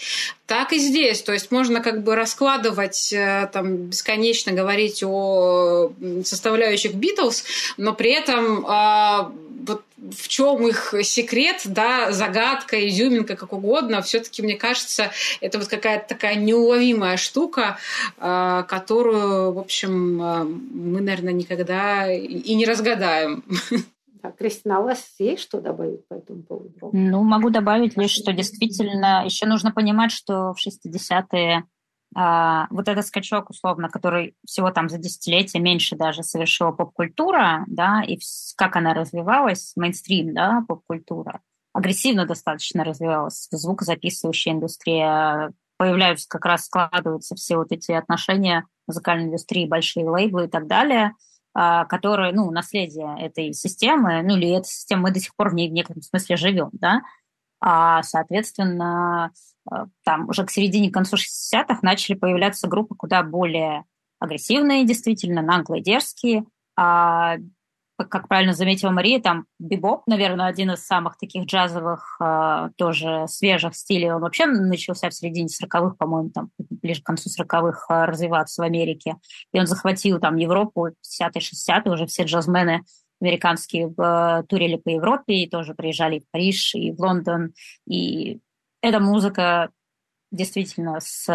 [0.46, 5.92] Так и здесь, то есть можно как бы раскладывать, э, там, бесконечно говорить о
[6.24, 7.44] составляющих Битлз,
[7.78, 9.32] но при этом а,
[9.68, 15.68] вот в чем их секрет, да, загадка, изюминка, как угодно, все-таки, мне кажется, это вот
[15.68, 17.80] какая-то такая неуловимая штука,
[18.18, 23.44] а, которую, в общем, а, мы, наверное, никогда и не разгадаем.
[24.26, 26.90] А, Кристина, а у вас есть что добавить по этому поводу?
[26.92, 31.64] Ну, могу добавить лишь, что действительно еще нужно понимать, что в 60-е
[32.16, 38.04] а, вот этот скачок, условно, который всего там за десятилетия меньше даже совершила поп-культура, да,
[38.08, 38.18] и
[38.56, 41.42] как она развивалась, мейнстрим, да, поп-культура,
[41.74, 49.68] агрессивно достаточно развивалась, звукозаписывающая индустрия, появляются как раз, складываются все вот эти отношения музыкальной индустрии,
[49.68, 51.12] большие лейблы и так далее,
[51.56, 55.70] которые, ну, наследие этой системы, ну, или эта система, мы до сих пор в ней
[55.70, 57.02] в некотором смысле живем, да,
[57.62, 59.32] а, соответственно,
[59.72, 63.84] Э, там уже к середине, к концу 60-х начали появляться группы куда более
[64.20, 66.46] агрессивные, действительно, наглые, дерзкие.
[66.78, 67.38] А,
[67.98, 73.76] как правильно заметила Мария, там бибоп, наверное, один из самых таких джазовых, а, тоже свежих
[73.76, 74.12] стилей.
[74.12, 78.66] Он вообще начался в середине 40-х, по-моему, там ближе к концу 40-х а, развиваться в
[78.66, 79.16] Америке.
[79.54, 82.84] И он захватил там Европу 50-е, 60-е, уже все джазмены
[83.22, 87.54] американские в, турили по Европе и тоже приезжали в Париж и в Лондон.
[87.88, 88.40] И
[88.82, 89.70] эта музыка
[90.32, 91.30] действительно с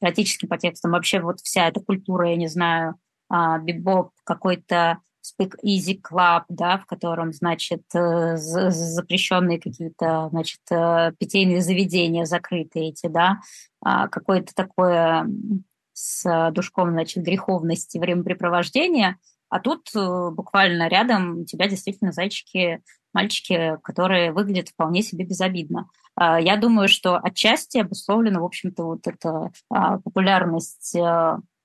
[0.00, 0.92] эротическим подтекстом.
[0.92, 2.94] Вообще вот вся эта культура, я не знаю,
[3.28, 11.12] а, бибоп, какой-то Speak Easy Club, да, в котором, значит, э, запрещенные какие-то, значит, э,
[11.18, 13.40] питейные заведения закрытые эти, да,
[13.80, 15.26] а, какое-то такое
[15.94, 19.18] с душком, значит, греховности времяпрепровождения,
[19.48, 25.88] а тут э, буквально рядом у тебя действительно зайчики мальчики, которые выглядят вполне себе безобидно.
[26.16, 30.96] А, я думаю, что отчасти обусловлена, в общем-то, вот эта а, популярность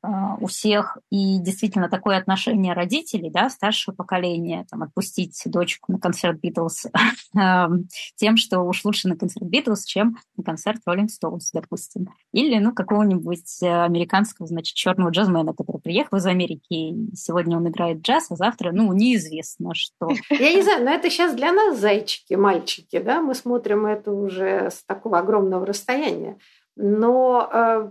[0.01, 6.39] у всех и действительно такое отношение родителей, да, старшего поколения, там, отпустить дочку на концерт
[6.39, 6.85] Битлз
[8.15, 12.07] тем, что уж лучше на концерт Битлз, чем на концерт Роллинг Стоунс, допустим.
[12.31, 18.01] Или, ну, какого-нибудь э, американского, значит, черного джазмена, который приехал из Америки, сегодня он играет
[18.01, 20.09] джаз, а завтра, ну, неизвестно что.
[20.29, 24.69] Я не знаю, но это сейчас для нас зайчики, мальчики, да, мы смотрим это уже
[24.71, 26.37] с такого огромного расстояния.
[26.82, 27.89] Но э,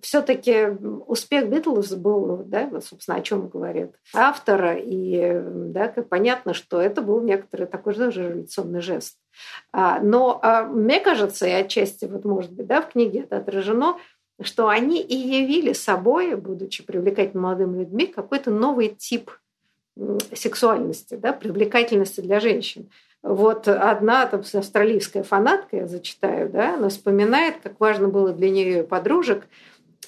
[0.00, 0.68] все-таки
[1.06, 7.02] успех Битлз был, да, собственно, о чем говорит автор, и да, как понятно, что это
[7.02, 9.18] был некоторый такой же революционный жест.
[9.72, 13.98] А, но а, мне кажется, и отчасти, вот, может быть, да, в книге это отражено,
[14.40, 19.30] что они и явили собой, будучи привлекательными молодыми людьми, какой-то новый тип
[20.32, 22.88] сексуальности, да, привлекательности для женщин.
[23.22, 28.80] Вот одна там, австралийская фанатка, я зачитаю, да, она вспоминает, как важно было для нее
[28.80, 29.48] и подружек,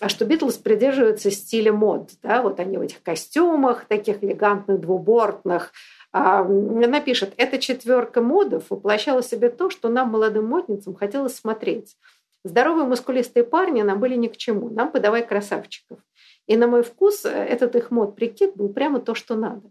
[0.01, 2.11] а что Битлз придерживаются стиля мод.
[2.23, 2.43] Да?
[2.43, 5.73] Вот они в этих костюмах, таких элегантных, двубортных.
[6.13, 11.37] А, она пишет, эта четверка модов воплощала в себе то, что нам, молодым модницам, хотелось
[11.37, 11.97] смотреть.
[12.45, 15.99] Здоровые мускулистые парни нам были ни к чему, нам подавай красавчиков.
[16.47, 19.71] И на мой вкус этот их мод-прикид был прямо то, что надо.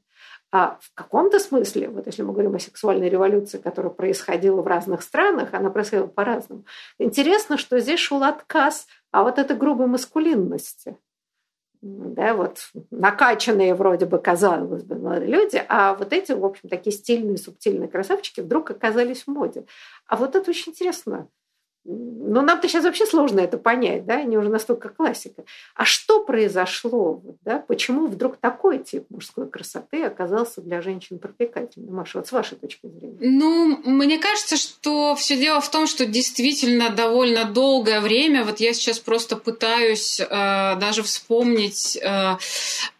[0.52, 5.04] А в каком-то смысле, вот если мы говорим о сексуальной революции, которая происходила в разных
[5.04, 6.66] странах, она происходила по-разному.
[6.98, 10.98] Интересно, что здесь шел отказ а вот этой грубой маскулинности.
[11.82, 12.60] Да, вот
[12.92, 17.88] накачанные вроде бы, казалось бы, молодые люди, а вот эти, в общем, такие стильные, субтильные
[17.88, 19.66] красавчики вдруг оказались в моде.
[20.06, 21.30] А вот это очень интересно.
[21.90, 25.44] Ну, нам-то сейчас вообще сложно это понять, да, они уже настолько классика.
[25.74, 31.96] А что произошло, да, почему вдруг такой тип мужской красоты оказался для женщин привлекательным?
[31.96, 33.18] Маша, вот с вашей точки зрения.
[33.20, 38.74] Ну, мне кажется, что все дело в том, что действительно довольно долгое время, вот я
[38.74, 42.38] сейчас просто пытаюсь э, даже вспомнить э,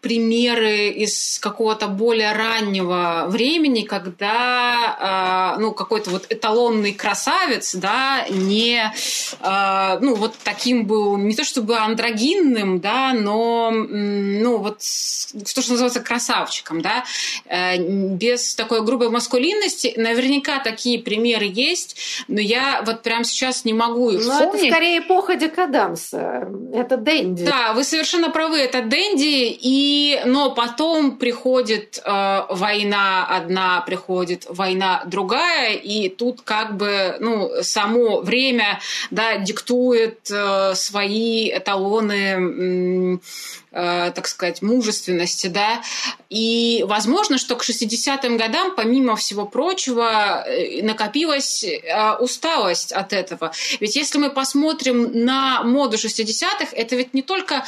[0.00, 8.79] примеры из какого-то более раннего времени, когда, э, ну, какой-то вот эталонный красавец, да, не
[8.88, 15.72] э, ну, вот таким был, не то чтобы андрогинным, да, но, ну, вот, что, что
[15.72, 17.04] называется, красавчиком, да,
[17.46, 19.94] э, без такой грубой маскулинности.
[19.96, 24.64] Наверняка такие примеры есть, но я вот прямо сейчас не могу их но ну, вспомнить.
[24.64, 26.48] это скорее эпоха декаданса.
[26.72, 27.44] Это Дэнди.
[27.44, 35.02] Да, вы совершенно правы, это Дэнди, и, но потом приходит э, война одна, приходит война
[35.06, 38.69] другая, и тут как бы, ну, само время
[39.10, 43.20] да, диктует э, свои эталоны
[43.72, 45.80] Э, так сказать, мужественности, да,
[46.28, 53.52] и возможно, что к 60-м годам, помимо всего прочего, э, накопилась э, усталость от этого.
[53.78, 57.64] Ведь если мы посмотрим на моду 60-х, это ведь не только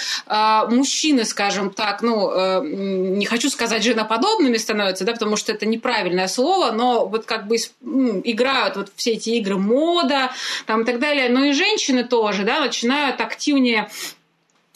[0.68, 6.72] мужчины, скажем так, ну, не хочу сказать женоподобными становятся, да, потому что это неправильное слово,
[6.72, 7.56] но вот как бы
[8.24, 10.32] играют вот все эти игры мода
[10.66, 13.88] там и так далее, но и женщины тоже, да, начинают активнее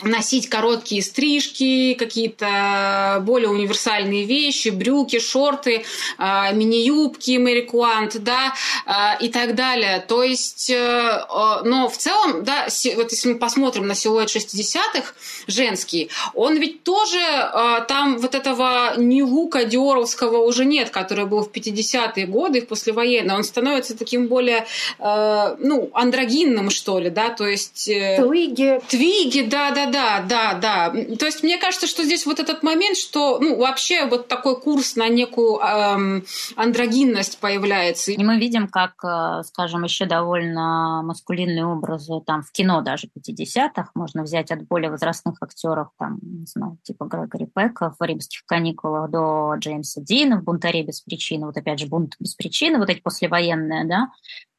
[0.03, 5.85] носить короткие стрижки, какие-то более универсальные вещи, брюки, шорты,
[6.19, 8.53] а, мини-юбки Мэри Куант, да,
[8.85, 10.05] а, и так далее.
[10.07, 11.25] То есть, э,
[11.65, 12.67] но в целом, да,
[12.97, 15.15] вот если мы посмотрим на силуэт 60-х
[15.47, 21.43] женский, он ведь тоже а, там вот этого не лука диоровского уже нет, который был
[21.43, 23.37] в 50-е годы, в послевоенные.
[23.37, 24.67] Он становится таким более,
[24.99, 27.89] э, ну, андрогинным, что ли, да, то есть...
[27.89, 28.81] Э, твиги.
[28.89, 30.91] Твиги, да, да, да, да, да.
[30.91, 34.97] То есть мне кажется, что здесь вот этот момент, что ну, вообще вот такой курс
[34.97, 36.25] на некую эм,
[36.57, 38.13] андрогинность появляется.
[38.13, 43.91] И мы видим, как, э, скажем, еще довольно маскулинные образы там в кино даже 50-х
[43.95, 49.11] можно взять от более возрастных актеров, там, не знаю, типа Грегори Пека в «Римских каникулах»
[49.11, 51.47] до Джеймса Дина в «Бунтаре без причины».
[51.47, 54.09] Вот опять же, «Бунт без причины», вот эти послевоенные, да,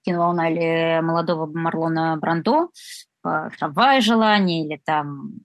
[0.08, 2.70] киноволна или молодого Марлона Брандо,
[3.58, 5.42] «Трамвай желаний» или там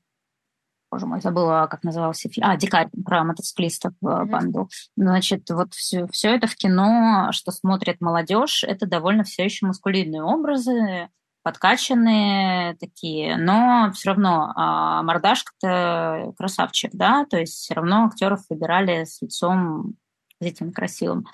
[0.92, 2.46] боже мой, забыла, как назывался фильм.
[2.46, 4.26] А, «Дикарь» про мотоциклистов mm-hmm.
[4.26, 4.68] банду.
[4.94, 10.22] Значит, вот все, все это в кино, что смотрит молодежь, это довольно все еще маскулинные
[10.22, 11.08] образы,
[11.42, 19.04] подкачанные такие, но все равно а мордашка-то красавчик, да, то есть все равно актеров выбирали
[19.04, 19.94] с лицом
[20.40, 21.26] этим красивым.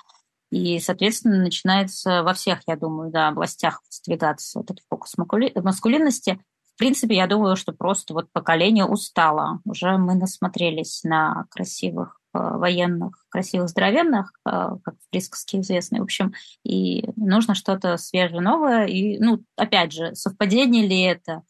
[0.51, 6.41] И, соответственно, начинается во всех, я думаю, да, областях сдвигаться этот фокус маскулинности.
[6.75, 9.61] В принципе, я думаю, что просто вот поколение устало.
[9.65, 14.51] Уже мы насмотрелись на красивых э, военных, красивых здоровенных, э,
[14.83, 15.99] как в присказке известно.
[15.99, 16.33] В общем,
[16.65, 18.87] и нужно что-то свежее, новое.
[18.87, 21.43] И, ну, опять же, совпадение ли это?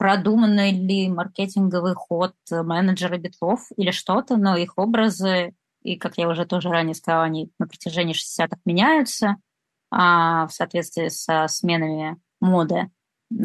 [0.00, 5.52] продуманный ли маркетинговый ход менеджера битлов или что-то, но их образы
[5.82, 9.36] и, как я уже тоже ранее сказала, они на протяжении 60-х меняются
[9.90, 12.90] а, в соответствии со сменами моды.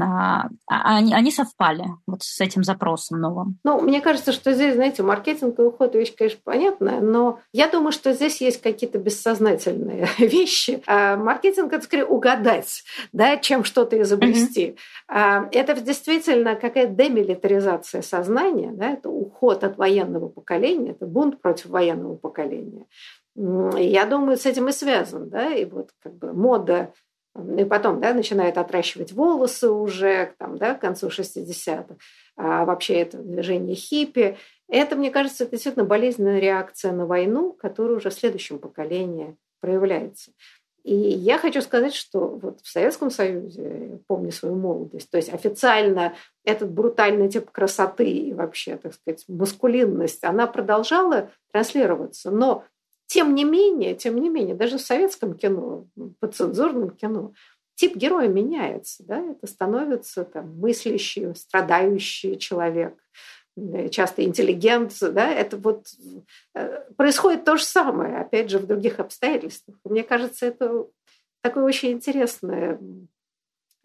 [0.01, 3.59] А, а, они, они совпали вот с этим запросом новым.
[3.63, 8.13] Ну, мне кажется, что здесь, знаете, маркетинговый уход вещь, конечно, понятная, но я думаю, что
[8.13, 10.81] здесь есть какие-то бессознательные вещи.
[10.88, 12.83] А маркетинг– это скорее угадать,
[13.13, 14.75] да, чем что-то изобрести.
[15.09, 15.49] Mm-hmm.
[15.51, 22.15] Это действительно какая-то демилитаризация сознания, да, это уход от военного поколения, это бунт против военного
[22.15, 22.86] поколения.
[23.36, 26.93] Я думаю, с этим и связан, да, и вот как бы мода
[27.57, 31.95] и потом да, начинает отращивать волосы уже там, да, к концу 60-х.
[32.38, 34.38] А вообще это движение хиппи.
[34.67, 40.31] Это, мне кажется, это действительно болезненная реакция на войну, которая уже в следующем поколении проявляется.
[40.83, 46.13] И я хочу сказать, что вот в Советском Союзе, помню свою молодость, то есть официально
[46.43, 52.65] этот брутальный тип красоты и вообще, так сказать, маскулинность, она продолжала транслироваться, но
[53.07, 55.87] тем не менее, тем не менее, даже в советском кино,
[56.19, 57.33] по цензурным кино,
[57.75, 59.03] тип героя меняется.
[59.03, 59.19] Да?
[59.19, 62.97] Это становится там, мыслящий, страдающий человек,
[63.91, 64.93] часто интеллигент.
[64.99, 65.29] Да?
[65.29, 65.87] Это вот
[66.55, 69.77] э, происходит то же самое, опять же, в других обстоятельствах.
[69.83, 70.87] Мне кажется, это
[71.41, 72.79] такое очень интересное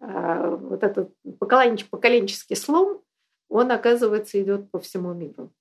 [0.01, 3.03] а, вот этот поколенческий слом,
[3.51, 5.53] он, оказывается, идет по всему миру.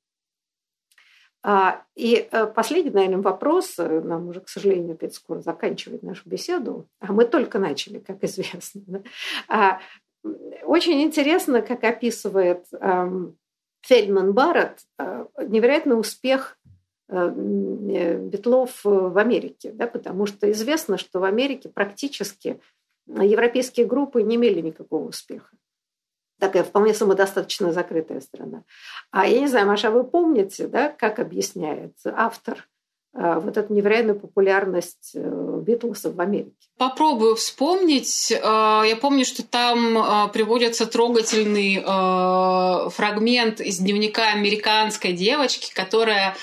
[1.42, 6.28] А, и э, последний, наверное, вопрос, э, нам уже, к сожалению, опять скоро заканчивать нашу
[6.28, 8.82] беседу, а мы только начали, как известно.
[8.88, 9.02] Да?
[9.48, 9.80] А,
[10.64, 13.38] очень интересно, как описывает эм,
[13.84, 16.58] Фельдман Барретт э, невероятный успех
[17.12, 22.62] Битлов в Америке, да, потому что известно, что в Америке практически
[23.08, 25.50] европейские группы не имели никакого успеха
[26.40, 28.64] такая вполне самодостаточно закрытая страна.
[29.12, 32.68] А я не знаю, Маша, вы помните, да, как объясняет автор
[33.14, 36.52] а, вот эту невероятную популярность э, Битлсов в Америке.
[36.78, 38.32] Попробую вспомнить.
[38.32, 41.80] Э, я помню, что там э, приводится трогательный
[42.92, 46.36] фрагмент из дневника американской девочки, которая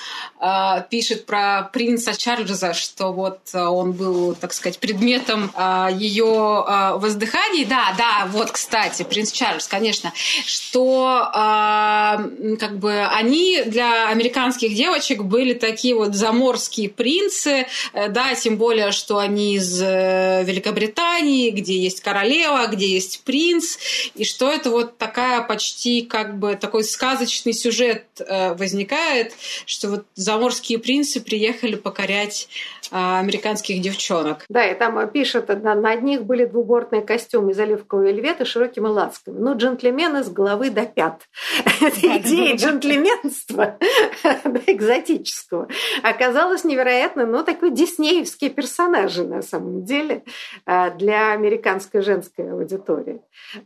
[0.89, 5.51] пишет про принца Чарльза, что вот он был, так сказать, предметом
[5.97, 7.65] ее воздыханий.
[7.65, 10.13] Да, да, вот, кстати, принц Чарльз, конечно,
[10.45, 18.33] что как бы они для американских девочек были такие вот замор заморские принцы, э, да,
[18.35, 23.77] тем более, что они из э, Великобритании, где есть королева, где есть принц,
[24.15, 29.33] и что это вот такая почти как бы такой сказочный сюжет э, возникает,
[29.65, 32.49] что вот заморские принцы приехали покорять
[32.91, 34.45] американских девчонок.
[34.49, 38.87] Да, и там пишет, на, на одних были двубортные костюмы из оливкового вельвета с широкими
[38.87, 39.37] лацками.
[39.37, 41.23] Ну, джентльмены с головы до пят.
[41.81, 43.77] Это идея джентльменства
[44.67, 45.67] экзотического
[46.03, 50.23] оказалась невероятно, но такой диснеевские персонажи на самом деле
[50.65, 53.21] а, для американской женской аудитории.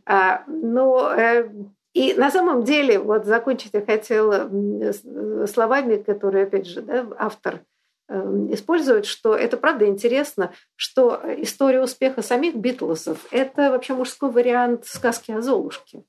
[0.06, 1.48] А, но э,
[1.94, 4.50] и на самом деле, вот закончить я хотела
[5.46, 7.60] словами, которые, опять же, да, автор
[8.52, 15.30] используют, что это правда интересно, что история успеха самих Битлзов– это вообще мужской вариант сказки
[15.32, 16.04] о Золушке,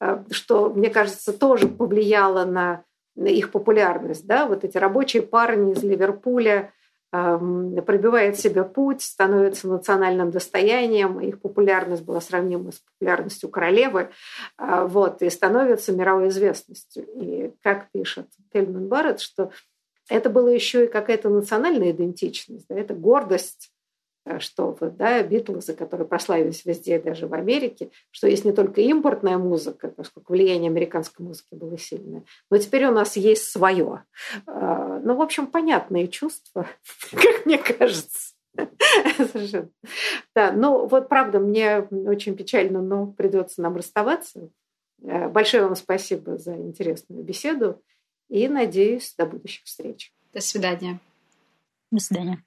[0.00, 2.84] э, что, мне кажется, тоже повлияло на,
[3.16, 4.26] на их популярность.
[4.26, 4.46] Да?
[4.46, 6.72] Вот эти рабочие парни из Ливерпуля
[7.12, 14.10] эм, пробивают себе путь, становятся национальным достоянием, их популярность была сравнима с популярностью королевы,
[14.58, 17.04] э, вот, и становятся мировой известностью.
[17.14, 19.50] И как пишет Тельман Барретт, что
[20.10, 23.72] это была еще и какая-то национальная идентичность, да, это гордость,
[24.26, 28.80] э, что вот, да, Битлзы, которые прославились везде, даже в Америке, что есть не только
[28.80, 34.04] импортная музыка, поскольку влияние американской музыки было сильное, но теперь у нас есть свое.
[34.46, 36.66] А, ну, в общем, понятные чувства,
[37.12, 38.34] как мне кажется.
[39.32, 39.70] Совершенно.
[40.34, 44.50] Да, ну вот правда, мне очень печально, но придется нам расставаться.
[45.02, 47.80] Э, большое вам спасибо за интересную беседу.
[48.30, 50.14] И надеюсь, до будущих встреч.
[50.32, 51.00] До свидания.
[51.90, 52.44] До свидания.